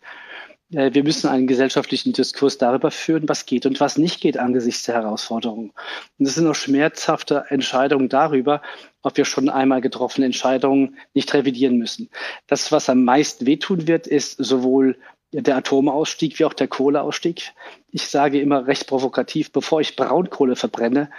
Äh, 0.72 0.94
wir 0.94 1.04
müssen 1.04 1.28
einen 1.28 1.48
gesellschaftlichen 1.48 2.14
Diskurs 2.14 2.58
darüber 2.58 2.92
führen, 2.92 3.28
was 3.28 3.46
geht 3.46 3.66
und 3.66 3.80
was 3.80 3.98
nicht 3.98 4.22
geht 4.22 4.38
angesichts 4.38 4.84
der 4.84 4.96
Herausforderungen. 4.96 5.72
Und 6.20 6.26
es 6.28 6.36
sind 6.36 6.48
auch 6.48 6.56
schmerzhafte 6.56 7.46
Entscheidungen 7.50 8.10
darüber, 8.10 8.62
ob 9.02 9.18
wir 9.18 9.26
schon 9.26 9.50
einmal 9.50 9.82
getroffene 9.82 10.26
Entscheidungen 10.26 10.98
nicht 11.14 11.34
revidieren 11.34 11.78
müssen. 11.78 12.10
Das, 12.48 12.72
was 12.72 12.90
am 12.90 13.04
meisten 13.04 13.46
wehtun 13.46 13.88
wird, 13.88 14.08
ist 14.08 14.38
sowohl 14.38 14.98
der 15.32 15.58
Atomausstieg 15.58 16.40
wie 16.40 16.46
auch 16.46 16.54
der 16.54 16.68
Kohleausstieg. 16.68 17.54
Ich 17.92 18.08
sage 18.08 18.40
immer 18.40 18.68
recht 18.68 18.88
provokativ, 18.88 19.52
bevor 19.52 19.82
ich 19.82 19.96
Braunkohle 19.96 20.56
verbrenne, 20.56 21.10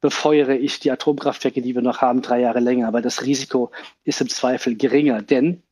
befeuere 0.00 0.56
ich 0.56 0.80
die 0.80 0.90
Atomkraftwerke, 0.90 1.62
die 1.62 1.74
wir 1.74 1.82
noch 1.82 2.00
haben, 2.00 2.22
drei 2.22 2.40
Jahre 2.40 2.60
länger. 2.60 2.88
Aber 2.88 3.02
das 3.02 3.24
Risiko 3.24 3.70
ist 4.04 4.20
im 4.20 4.28
Zweifel 4.28 4.76
geringer, 4.76 5.22
denn 5.22 5.62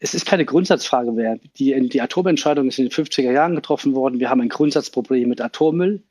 es 0.00 0.14
ist 0.14 0.26
keine 0.26 0.46
Grundsatzfrage 0.46 1.12
mehr. 1.12 1.38
Die, 1.56 1.88
die 1.88 2.00
Atomentscheidung 2.00 2.68
ist 2.68 2.78
in 2.78 2.86
den 2.88 2.92
50er 2.92 3.30
Jahren 3.30 3.54
getroffen 3.54 3.94
worden. 3.94 4.18
Wir 4.18 4.30
haben 4.30 4.40
ein 4.40 4.48
Grundsatzproblem 4.48 5.28
mit 5.28 5.40
Atommüll. 5.40 6.02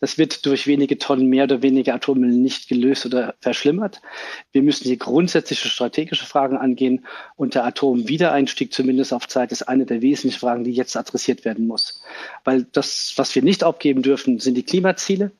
Das 0.00 0.16
wird 0.16 0.46
durch 0.46 0.66
wenige 0.66 0.98
Tonnen 0.98 1.26
mehr 1.26 1.44
oder 1.44 1.62
weniger 1.62 1.94
Atommüll 1.94 2.30
nicht 2.30 2.68
gelöst 2.68 3.04
oder 3.04 3.34
verschlimmert. 3.40 4.00
Wir 4.52 4.62
müssen 4.62 4.84
hier 4.84 4.96
grundsätzliche 4.96 5.68
strategische 5.68 6.24
Fragen 6.24 6.56
angehen 6.56 7.04
und 7.34 7.54
der 7.54 7.64
Atomwiedereinstieg 7.64 8.72
zumindest 8.72 9.12
auf 9.12 9.26
Zeit 9.26 9.50
ist 9.50 9.62
eine 9.62 9.86
der 9.86 10.00
wesentlichen 10.00 10.38
Fragen, 10.38 10.64
die 10.64 10.72
jetzt 10.72 10.96
adressiert 10.96 11.44
werden 11.44 11.66
muss. 11.66 12.02
Weil 12.44 12.64
das, 12.72 13.14
was 13.16 13.34
wir 13.34 13.42
nicht 13.42 13.64
aufgeben 13.64 14.02
dürfen, 14.02 14.38
sind 14.38 14.54
die 14.54 14.62
Klimaziele. 14.62 15.32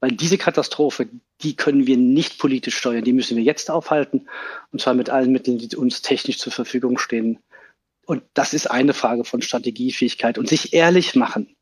Weil 0.00 0.12
diese 0.12 0.38
Katastrophe, 0.38 1.08
die 1.42 1.54
können 1.54 1.86
wir 1.86 1.98
nicht 1.98 2.38
politisch 2.38 2.76
steuern, 2.76 3.04
die 3.04 3.12
müssen 3.12 3.36
wir 3.36 3.44
jetzt 3.44 3.70
aufhalten 3.70 4.28
und 4.72 4.80
zwar 4.80 4.94
mit 4.94 5.10
allen 5.10 5.30
Mitteln, 5.30 5.58
die 5.58 5.76
uns 5.76 6.00
technisch 6.00 6.38
zur 6.38 6.52
Verfügung 6.52 6.98
stehen. 6.98 7.38
Und 8.06 8.22
das 8.34 8.54
ist 8.54 8.66
eine 8.68 8.94
Frage 8.94 9.24
von 9.24 9.42
Strategiefähigkeit 9.42 10.38
und 10.38 10.48
sich 10.48 10.72
ehrlich 10.72 11.14
machen 11.14 11.54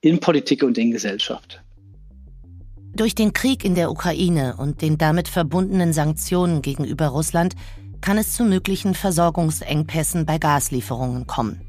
in 0.00 0.20
Politik 0.20 0.64
und 0.64 0.76
in 0.76 0.90
Gesellschaft. 0.90 1.63
Durch 2.96 3.16
den 3.16 3.32
Krieg 3.32 3.64
in 3.64 3.74
der 3.74 3.90
Ukraine 3.90 4.54
und 4.56 4.80
den 4.80 4.98
damit 4.98 5.26
verbundenen 5.26 5.92
Sanktionen 5.92 6.62
gegenüber 6.62 7.08
Russland 7.08 7.56
kann 8.00 8.18
es 8.18 8.34
zu 8.34 8.44
möglichen 8.44 8.94
Versorgungsengpässen 8.94 10.26
bei 10.26 10.38
Gaslieferungen 10.38 11.26
kommen. 11.26 11.60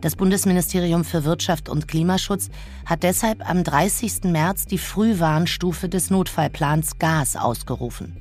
Das 0.00 0.16
Bundesministerium 0.16 1.04
für 1.04 1.24
Wirtschaft 1.24 1.68
und 1.68 1.86
Klimaschutz 1.86 2.48
hat 2.84 3.04
deshalb 3.04 3.48
am 3.48 3.62
30. 3.62 4.24
März 4.24 4.66
die 4.66 4.78
Frühwarnstufe 4.78 5.88
des 5.88 6.10
Notfallplans 6.10 6.98
Gas 6.98 7.36
ausgerufen. 7.36 8.16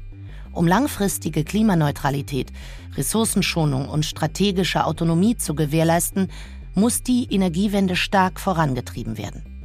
Um 0.52 0.68
langfristige 0.68 1.44
Klimaneutralität, 1.44 2.52
Ressourcenschonung 2.96 3.90
und 3.90 4.06
strategische 4.06 4.86
Autonomie 4.86 5.36
zu 5.36 5.56
gewährleisten, 5.56 6.30
muss 6.76 7.02
die 7.02 7.28
Energiewende 7.34 7.96
stark 7.96 8.40
vorangetrieben 8.40 9.18
werden. 9.18 9.59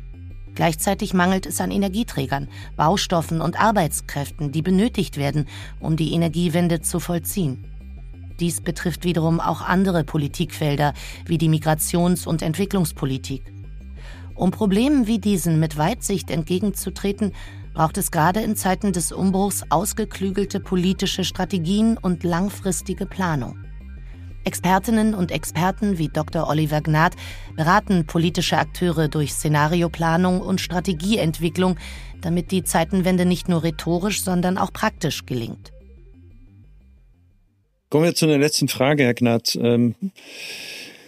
Gleichzeitig 0.55 1.15
mangelt 1.15 1.47
es 1.47 1.61
an 1.61 1.71
Energieträgern, 1.71 2.49
Baustoffen 2.77 3.41
und 3.41 3.61
Arbeitskräften, 3.61 4.53
die 4.53 4.63
benötigt 4.63 5.17
werden, 5.17 5.47
um 5.81 5.97
die 5.97 6.13
Energiewende 6.13 6.81
zu 6.81 7.01
vollziehen. 7.01 7.65
Dies 8.41 8.61
betrifft 8.61 9.05
wiederum 9.05 9.41
auch 9.41 9.63
andere 9.63 10.05
Politikfelder 10.05 10.95
wie 11.27 11.39
die 11.39 11.49
Migrations- 11.49 12.27
und 12.27 12.43
Entwicklungspolitik. 12.43 13.43
Um 14.35 14.51
Problemen 14.51 15.07
wie 15.07 15.21
diesen 15.21 15.61
mit 15.61 15.77
Weitsicht 15.77 16.31
entgegenzutreten, 16.31 17.33
braucht 17.73 17.99
es 17.99 18.11
gerade 18.11 18.41
in 18.41 18.57
Zeiten 18.57 18.93
des 18.93 19.13
Umbruchs 19.13 19.65
ausgeklügelte 19.69 20.61
politische 20.61 21.25
Strategien 21.25 21.99
und 21.99 22.25
langfristige 22.25 23.07
Planung. 23.07 23.59
Expertinnen 24.45 25.15
und 25.15 25.31
Experten 25.31 25.99
wie 25.99 26.09
Dr. 26.09 26.49
Oliver 26.49 26.81
Gnad 26.81 27.15
beraten 27.57 28.07
politische 28.07 28.59
Akteure 28.59 29.09
durch 29.09 29.33
Szenarioplanung 29.33 30.41
und 30.41 30.61
Strategieentwicklung, 30.61 31.77
damit 32.21 32.51
die 32.51 32.65
Zeitenwende 32.65 33.25
nicht 33.27 33.49
nur 33.49 33.63
rhetorisch, 33.63 34.23
sondern 34.23 34.59
auch 34.59 34.73
praktisch 34.73 35.27
gelingt. 35.27 35.73
Kommen 37.91 38.05
wir 38.05 38.15
zu 38.15 38.27
einer 38.27 38.39
letzten 38.39 38.69
Frage, 38.69 39.05
Herr 39.05 39.15
Gnad. 39.15 39.57
Ähm, 39.61 39.95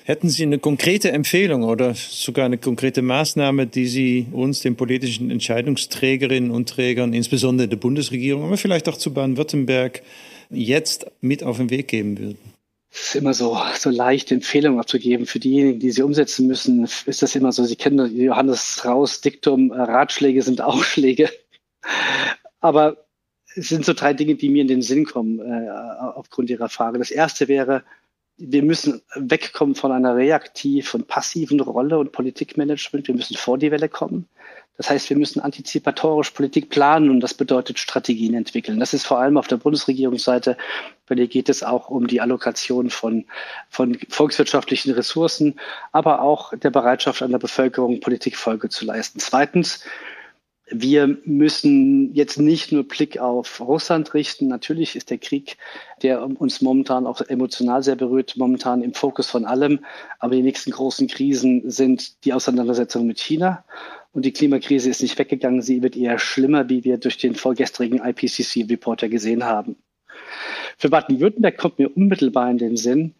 hätten 0.05 0.29
Sie 0.29 0.45
eine 0.45 0.61
konkrete 0.61 1.11
Empfehlung 1.11 1.65
oder 1.65 1.95
sogar 1.95 2.47
eine 2.47 2.59
konkrete 2.59 3.03
Maßnahme, 3.03 3.67
die 3.67 3.87
Sie 3.87 4.27
uns, 4.31 4.61
den 4.61 4.77
politischen 4.77 5.31
Entscheidungsträgerinnen 5.33 6.53
und 6.53 6.69
Trägern, 6.69 7.13
insbesondere 7.13 7.67
der 7.67 7.77
Bundesregierung, 7.77 8.45
aber 8.45 8.57
vielleicht 8.57 8.89
auch 8.89 8.97
zu 8.97 9.13
Baden-Württemberg, 9.13 10.03
jetzt 10.49 11.07
mit 11.21 11.43
auf 11.43 11.57
den 11.57 11.71
Weg 11.71 11.89
geben 11.89 12.19
würden? 12.19 12.56
Es 12.99 13.09
ist 13.09 13.15
immer 13.17 13.35
so, 13.35 13.59
so 13.75 13.91
leicht, 13.91 14.33
Empfehlungen 14.33 14.81
abzugeben. 14.81 15.27
Für 15.27 15.39
diejenigen, 15.39 15.81
die 15.81 15.91
sie 15.91 16.03
umsetzen 16.03 16.47
müssen, 16.47 16.85
ist 16.85 17.21
das 17.21 17.35
immer 17.35 17.53
so. 17.53 17.63
Sie 17.65 17.77
kennen 17.77 18.17
Johannes 18.17 18.77
Strauß 18.79 19.21
Diktum, 19.21 19.71
äh, 19.71 19.83
Ratschläge 19.83 20.41
sind 20.41 20.61
Aufschläge. 20.63 21.31
Aber 22.61 23.07
es 23.55 23.69
sind 23.69 23.85
so 23.85 23.93
drei 23.93 24.15
Dinge, 24.15 24.37
die 24.37 24.49
mir 24.49 24.63
in 24.63 24.69
den 24.69 24.81
Sinn 24.81 25.05
kommen 25.05 25.41
äh, 25.41 25.69
aufgrund 26.15 26.49
Ihrer 26.49 26.71
Frage. 26.71 26.99
Das 26.99 27.11
erste 27.11 27.49
wäre, 27.49 27.85
wir 28.39 28.63
müssen 28.63 29.03
wegkommen 29.15 29.75
von 29.75 29.93
einer 29.93 30.17
reaktiv 30.17 30.95
und 30.95 31.07
passiven 31.07 31.61
Rolle 31.61 31.99
und 31.99 32.13
Politikmanagement. 32.13 33.09
Wir 33.09 33.15
müssen 33.15 33.37
vor 33.37 33.59
die 33.59 33.71
Welle 33.71 33.91
kommen. 33.91 34.27
Das 34.79 34.91
heißt, 34.91 35.09
wir 35.09 35.17
müssen 35.17 35.41
antizipatorisch 35.41 36.31
Politik 36.33 36.69
planen 36.69 37.11
und 37.11 37.21
das 37.21 37.35
bedeutet 37.35 37.79
Strategien 37.79 38.35
entwickeln. 38.35 38.79
Das 38.79 38.93
ist 38.93 39.07
vor 39.07 39.19
allem 39.19 39.39
auf 39.39 39.47
der 39.47 39.57
Bundesregierungsseite, 39.57 40.57
weil 41.07 41.17
hier 41.17 41.29
geht 41.29 41.49
es 41.49 41.63
auch 41.63 41.89
um 41.89 42.07
die 42.07 42.21
Allokation 42.21 42.91
von, 42.91 43.25
von 43.71 43.99
volkswirtschaftlichen 44.09 44.93
Ressourcen, 44.93 45.55
aber 45.93 46.21
auch 46.21 46.53
der 46.57 46.71
Bereitschaft 46.71 47.23
an 47.23 47.31
der 47.31 47.39
Bevölkerung, 47.39 48.01
Politikfolge 48.01 48.69
zu 48.69 48.85
leisten. 48.85 49.19
Zweitens, 49.19 49.85
Wir 50.69 51.17
müssen 51.25 52.13
jetzt 52.13 52.41
nicht 52.41 52.73
nur 52.73 52.83
Blick 52.89 53.19
auf 53.21 53.61
Russland 53.61 54.15
richten. 54.15 54.49
Natürlich 54.49 54.97
ist 54.97 55.11
der 55.11 55.19
Krieg, 55.19 55.59
der 56.03 56.21
uns 56.25 56.61
momentan 56.61 57.07
auch 57.07 57.21
emotional 57.21 57.85
sehr 57.85 57.95
berührt, 57.95 58.37
momentan 58.37 58.83
im 58.83 58.93
Fokus 58.93 59.31
von 59.31 59.45
allem. 59.45 59.85
Aber 60.19 60.35
die 60.35 60.43
nächsten 60.43 60.73
großen 60.73 61.07
Krisen 61.07 61.71
sind 61.71 62.25
die 62.25 62.33
Auseinandersetzung 62.33 63.07
mit 63.07 63.21
China. 63.21 63.65
Und 64.17 64.25
die 64.25 64.33
Klimakrise 64.33 64.89
ist 64.89 65.03
nicht 65.03 65.19
weggegangen. 65.19 65.61
Sie 65.61 65.83
wird 65.83 65.95
eher 65.95 66.19
schlimmer, 66.19 66.71
wie 66.71 66.85
wir 66.85 66.97
durch 66.97 67.19
den 67.19 67.35
vorgestrigen 67.35 67.99
IPCC-Reporter 67.99 69.11
gesehen 69.11 69.45
haben. 69.45 69.77
Für 70.79 70.89
Baden-Württemberg 70.89 71.59
kommt 71.59 71.79
mir 71.79 71.95
unmittelbar 71.95 72.51
in 72.51 72.57
den 72.57 72.79
Sinn, 72.79 73.15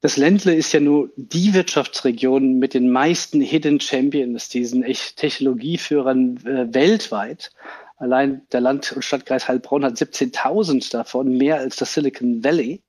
das 0.00 0.16
Ländle 0.16 0.52
ist 0.54 0.72
ja 0.72 0.80
nur 0.80 1.10
die 1.16 1.54
Wirtschaftsregion 1.54 2.58
mit 2.58 2.74
den 2.74 2.90
meisten 2.90 3.40
Hidden 3.40 3.78
Champions, 3.78 4.48
diesen 4.48 4.82
Technologieführern 4.82 6.38
äh, 6.44 6.74
weltweit. 6.74 7.52
Allein 7.96 8.42
der 8.50 8.62
Land- 8.62 8.92
und 8.92 9.04
Stadtkreis 9.04 9.46
Heilbronn 9.46 9.84
hat 9.84 9.94
17.000 9.94 10.90
davon, 10.90 11.38
mehr 11.38 11.58
als 11.58 11.76
das 11.76 11.94
Silicon 11.94 12.42
Valley. 12.42 12.82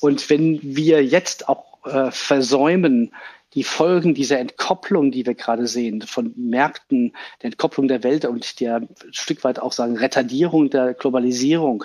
Und 0.00 0.30
wenn 0.30 0.58
wir 0.62 1.04
jetzt 1.04 1.50
auch 1.50 1.84
äh, 1.84 2.10
versäumen, 2.10 3.12
die 3.54 3.64
Folgen 3.64 4.14
dieser 4.14 4.38
Entkopplung, 4.38 5.10
die 5.10 5.26
wir 5.26 5.34
gerade 5.34 5.66
sehen, 5.66 6.02
von 6.02 6.32
Märkten, 6.36 7.12
der 7.42 7.46
Entkopplung 7.46 7.88
der 7.88 8.02
Welt 8.04 8.24
und 8.24 8.60
der 8.60 8.86
Stück 9.10 9.42
weit 9.44 9.58
auch 9.58 9.72
sagen 9.72 9.96
Retardierung 9.96 10.70
der 10.70 10.94
Globalisierung 10.94 11.84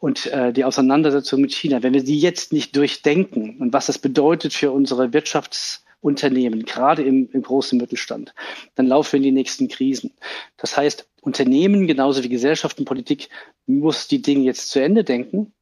und 0.00 0.26
äh, 0.26 0.52
die 0.52 0.64
Auseinandersetzung 0.64 1.40
mit 1.40 1.52
China, 1.52 1.82
wenn 1.82 1.94
wir 1.94 2.04
die 2.04 2.18
jetzt 2.18 2.52
nicht 2.52 2.76
durchdenken 2.76 3.58
und 3.58 3.72
was 3.72 3.86
das 3.86 3.98
bedeutet 3.98 4.52
für 4.52 4.72
unsere 4.72 5.12
Wirtschaftsunternehmen, 5.12 6.64
gerade 6.64 7.02
im, 7.02 7.28
im 7.32 7.42
großen 7.42 7.78
Mittelstand, 7.78 8.34
dann 8.74 8.86
laufen 8.86 9.12
wir 9.12 9.16
in 9.18 9.24
die 9.24 9.32
nächsten 9.32 9.68
Krisen. 9.68 10.12
Das 10.56 10.76
heißt, 10.76 11.08
Unternehmen 11.20 11.86
genauso 11.86 12.22
wie 12.22 12.28
Gesellschaft 12.28 12.78
und 12.78 12.84
Politik 12.84 13.28
muss 13.66 14.08
die 14.08 14.22
Dinge 14.22 14.44
jetzt 14.44 14.70
zu 14.70 14.80
Ende 14.80 15.04
denken 15.04 15.52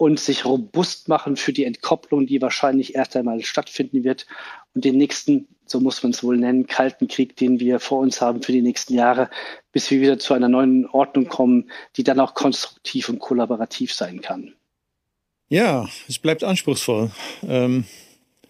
und 0.00 0.18
sich 0.18 0.46
robust 0.46 1.08
machen 1.08 1.36
für 1.36 1.52
die 1.52 1.64
Entkopplung, 1.64 2.26
die 2.26 2.40
wahrscheinlich 2.40 2.94
erst 2.94 3.16
einmal 3.16 3.42
stattfinden 3.42 4.02
wird 4.02 4.26
und 4.72 4.86
den 4.86 4.96
nächsten, 4.96 5.46
so 5.66 5.78
muss 5.78 6.02
man 6.02 6.12
es 6.12 6.24
wohl 6.24 6.38
nennen, 6.38 6.66
kalten 6.66 7.06
Krieg, 7.06 7.36
den 7.36 7.60
wir 7.60 7.80
vor 7.80 7.98
uns 7.98 8.22
haben 8.22 8.42
für 8.42 8.52
die 8.52 8.62
nächsten 8.62 8.94
Jahre, 8.94 9.28
bis 9.72 9.90
wir 9.90 10.00
wieder 10.00 10.18
zu 10.18 10.32
einer 10.32 10.48
neuen 10.48 10.86
Ordnung 10.86 11.26
kommen, 11.26 11.70
die 11.98 12.02
dann 12.02 12.18
auch 12.18 12.32
konstruktiv 12.32 13.10
und 13.10 13.18
kollaborativ 13.18 13.92
sein 13.92 14.22
kann. 14.22 14.54
Ja, 15.50 15.86
es 16.08 16.18
bleibt 16.18 16.44
anspruchsvoll. 16.44 17.10
Ähm, 17.46 17.84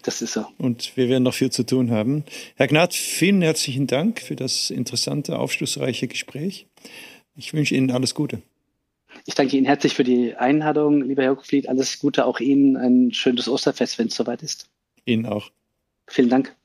das 0.03 0.21
ist 0.21 0.31
so. 0.31 0.45
Und 0.57 0.95
wir 0.95 1.09
werden 1.09 1.23
noch 1.23 1.33
viel 1.33 1.51
zu 1.51 1.65
tun 1.65 1.91
haben. 1.91 2.23
Herr 2.55 2.67
Gnad, 2.69 2.93
vielen 2.93 3.41
herzlichen 3.41 3.87
Dank 3.87 4.21
für 4.21 4.37
das 4.37 4.69
interessante, 4.69 5.37
aufschlussreiche 5.37 6.07
Gespräch. 6.07 6.67
Ich 7.35 7.53
wünsche 7.53 7.75
Ihnen 7.75 7.91
alles 7.91 8.15
Gute. 8.15 8.41
Ich 9.25 9.35
danke 9.35 9.55
Ihnen 9.55 9.65
herzlich 9.65 9.93
für 9.93 10.03
die 10.03 10.35
Einladung, 10.35 11.03
lieber 11.03 11.23
Herr 11.23 11.35
Hochfried. 11.35 11.69
Alles 11.69 11.99
Gute 11.99 12.25
auch 12.25 12.39
Ihnen. 12.39 12.77
Ein 12.77 13.13
schönes 13.13 13.47
Osterfest, 13.47 13.99
wenn 13.99 14.07
es 14.07 14.15
soweit 14.15 14.41
ist. 14.41 14.69
Ihnen 15.05 15.25
auch. 15.25 15.51
Vielen 16.07 16.29
Dank. 16.29 16.55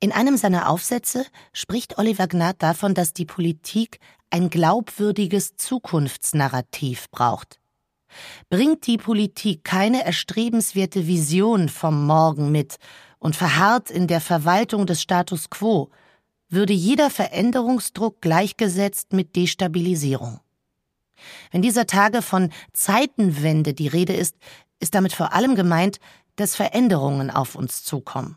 In 0.00 0.12
einem 0.12 0.36
seiner 0.36 0.68
Aufsätze 0.68 1.24
spricht 1.52 1.98
Oliver 1.98 2.26
Gnad 2.26 2.62
davon, 2.62 2.94
dass 2.94 3.12
die 3.12 3.24
Politik 3.24 3.98
ein 4.30 4.50
glaubwürdiges 4.50 5.56
Zukunftsnarrativ 5.56 7.10
braucht. 7.10 7.60
Bringt 8.48 8.86
die 8.86 8.98
Politik 8.98 9.64
keine 9.64 10.04
erstrebenswerte 10.04 11.06
Vision 11.06 11.68
vom 11.68 12.06
Morgen 12.06 12.50
mit 12.52 12.76
und 13.18 13.36
verharrt 13.36 13.90
in 13.90 14.06
der 14.06 14.20
Verwaltung 14.20 14.86
des 14.86 15.02
Status 15.02 15.50
quo, 15.50 15.90
würde 16.48 16.72
jeder 16.72 17.10
Veränderungsdruck 17.10 18.20
gleichgesetzt 18.20 19.12
mit 19.12 19.34
Destabilisierung. 19.34 20.40
Wenn 21.50 21.62
dieser 21.62 21.86
Tage 21.86 22.22
von 22.22 22.50
Zeitenwende 22.72 23.74
die 23.74 23.88
Rede 23.88 24.12
ist, 24.12 24.36
ist 24.80 24.94
damit 24.94 25.12
vor 25.12 25.32
allem 25.32 25.54
gemeint, 25.54 25.98
dass 26.36 26.54
Veränderungen 26.54 27.30
auf 27.30 27.54
uns 27.54 27.82
zukommen. 27.82 28.36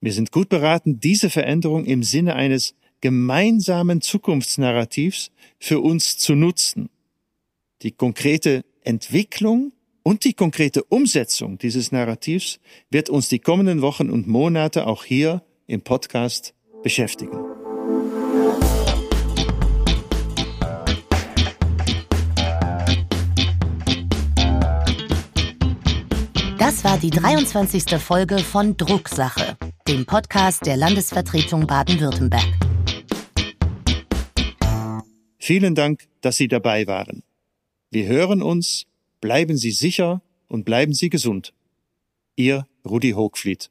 Wir 0.00 0.12
sind 0.12 0.32
gut 0.32 0.48
beraten, 0.48 1.00
diese 1.00 1.30
Veränderung 1.30 1.84
im 1.84 2.02
Sinne 2.02 2.34
eines 2.34 2.74
gemeinsamen 3.00 4.00
Zukunftsnarrativs 4.00 5.30
für 5.58 5.80
uns 5.80 6.18
zu 6.18 6.34
nutzen. 6.34 6.88
Die 7.82 7.92
konkrete 7.92 8.64
Entwicklung 8.82 9.72
und 10.02 10.24
die 10.24 10.34
konkrete 10.34 10.84
Umsetzung 10.84 11.58
dieses 11.58 11.92
Narrativs 11.92 12.60
wird 12.90 13.10
uns 13.10 13.28
die 13.28 13.40
kommenden 13.40 13.82
Wochen 13.82 14.10
und 14.10 14.26
Monate 14.26 14.86
auch 14.86 15.04
hier 15.04 15.42
im 15.66 15.82
Podcast 15.82 16.54
beschäftigen. 16.82 17.55
Das 26.66 26.82
war 26.82 26.98
die 26.98 27.10
23. 27.10 27.96
Folge 27.96 28.38
von 28.38 28.76
Drucksache, 28.76 29.56
dem 29.86 30.04
Podcast 30.04 30.66
der 30.66 30.76
Landesvertretung 30.76 31.64
Baden-Württemberg. 31.64 32.42
Vielen 35.38 35.76
Dank, 35.76 36.08
dass 36.22 36.38
Sie 36.38 36.48
dabei 36.48 36.88
waren. 36.88 37.22
Wir 37.92 38.08
hören 38.08 38.42
uns, 38.42 38.86
bleiben 39.20 39.56
Sie 39.56 39.70
sicher 39.70 40.22
und 40.48 40.64
bleiben 40.64 40.92
Sie 40.92 41.08
gesund. 41.08 41.54
Ihr 42.34 42.66
Rudi 42.84 43.12
Hochfliet. 43.12 43.70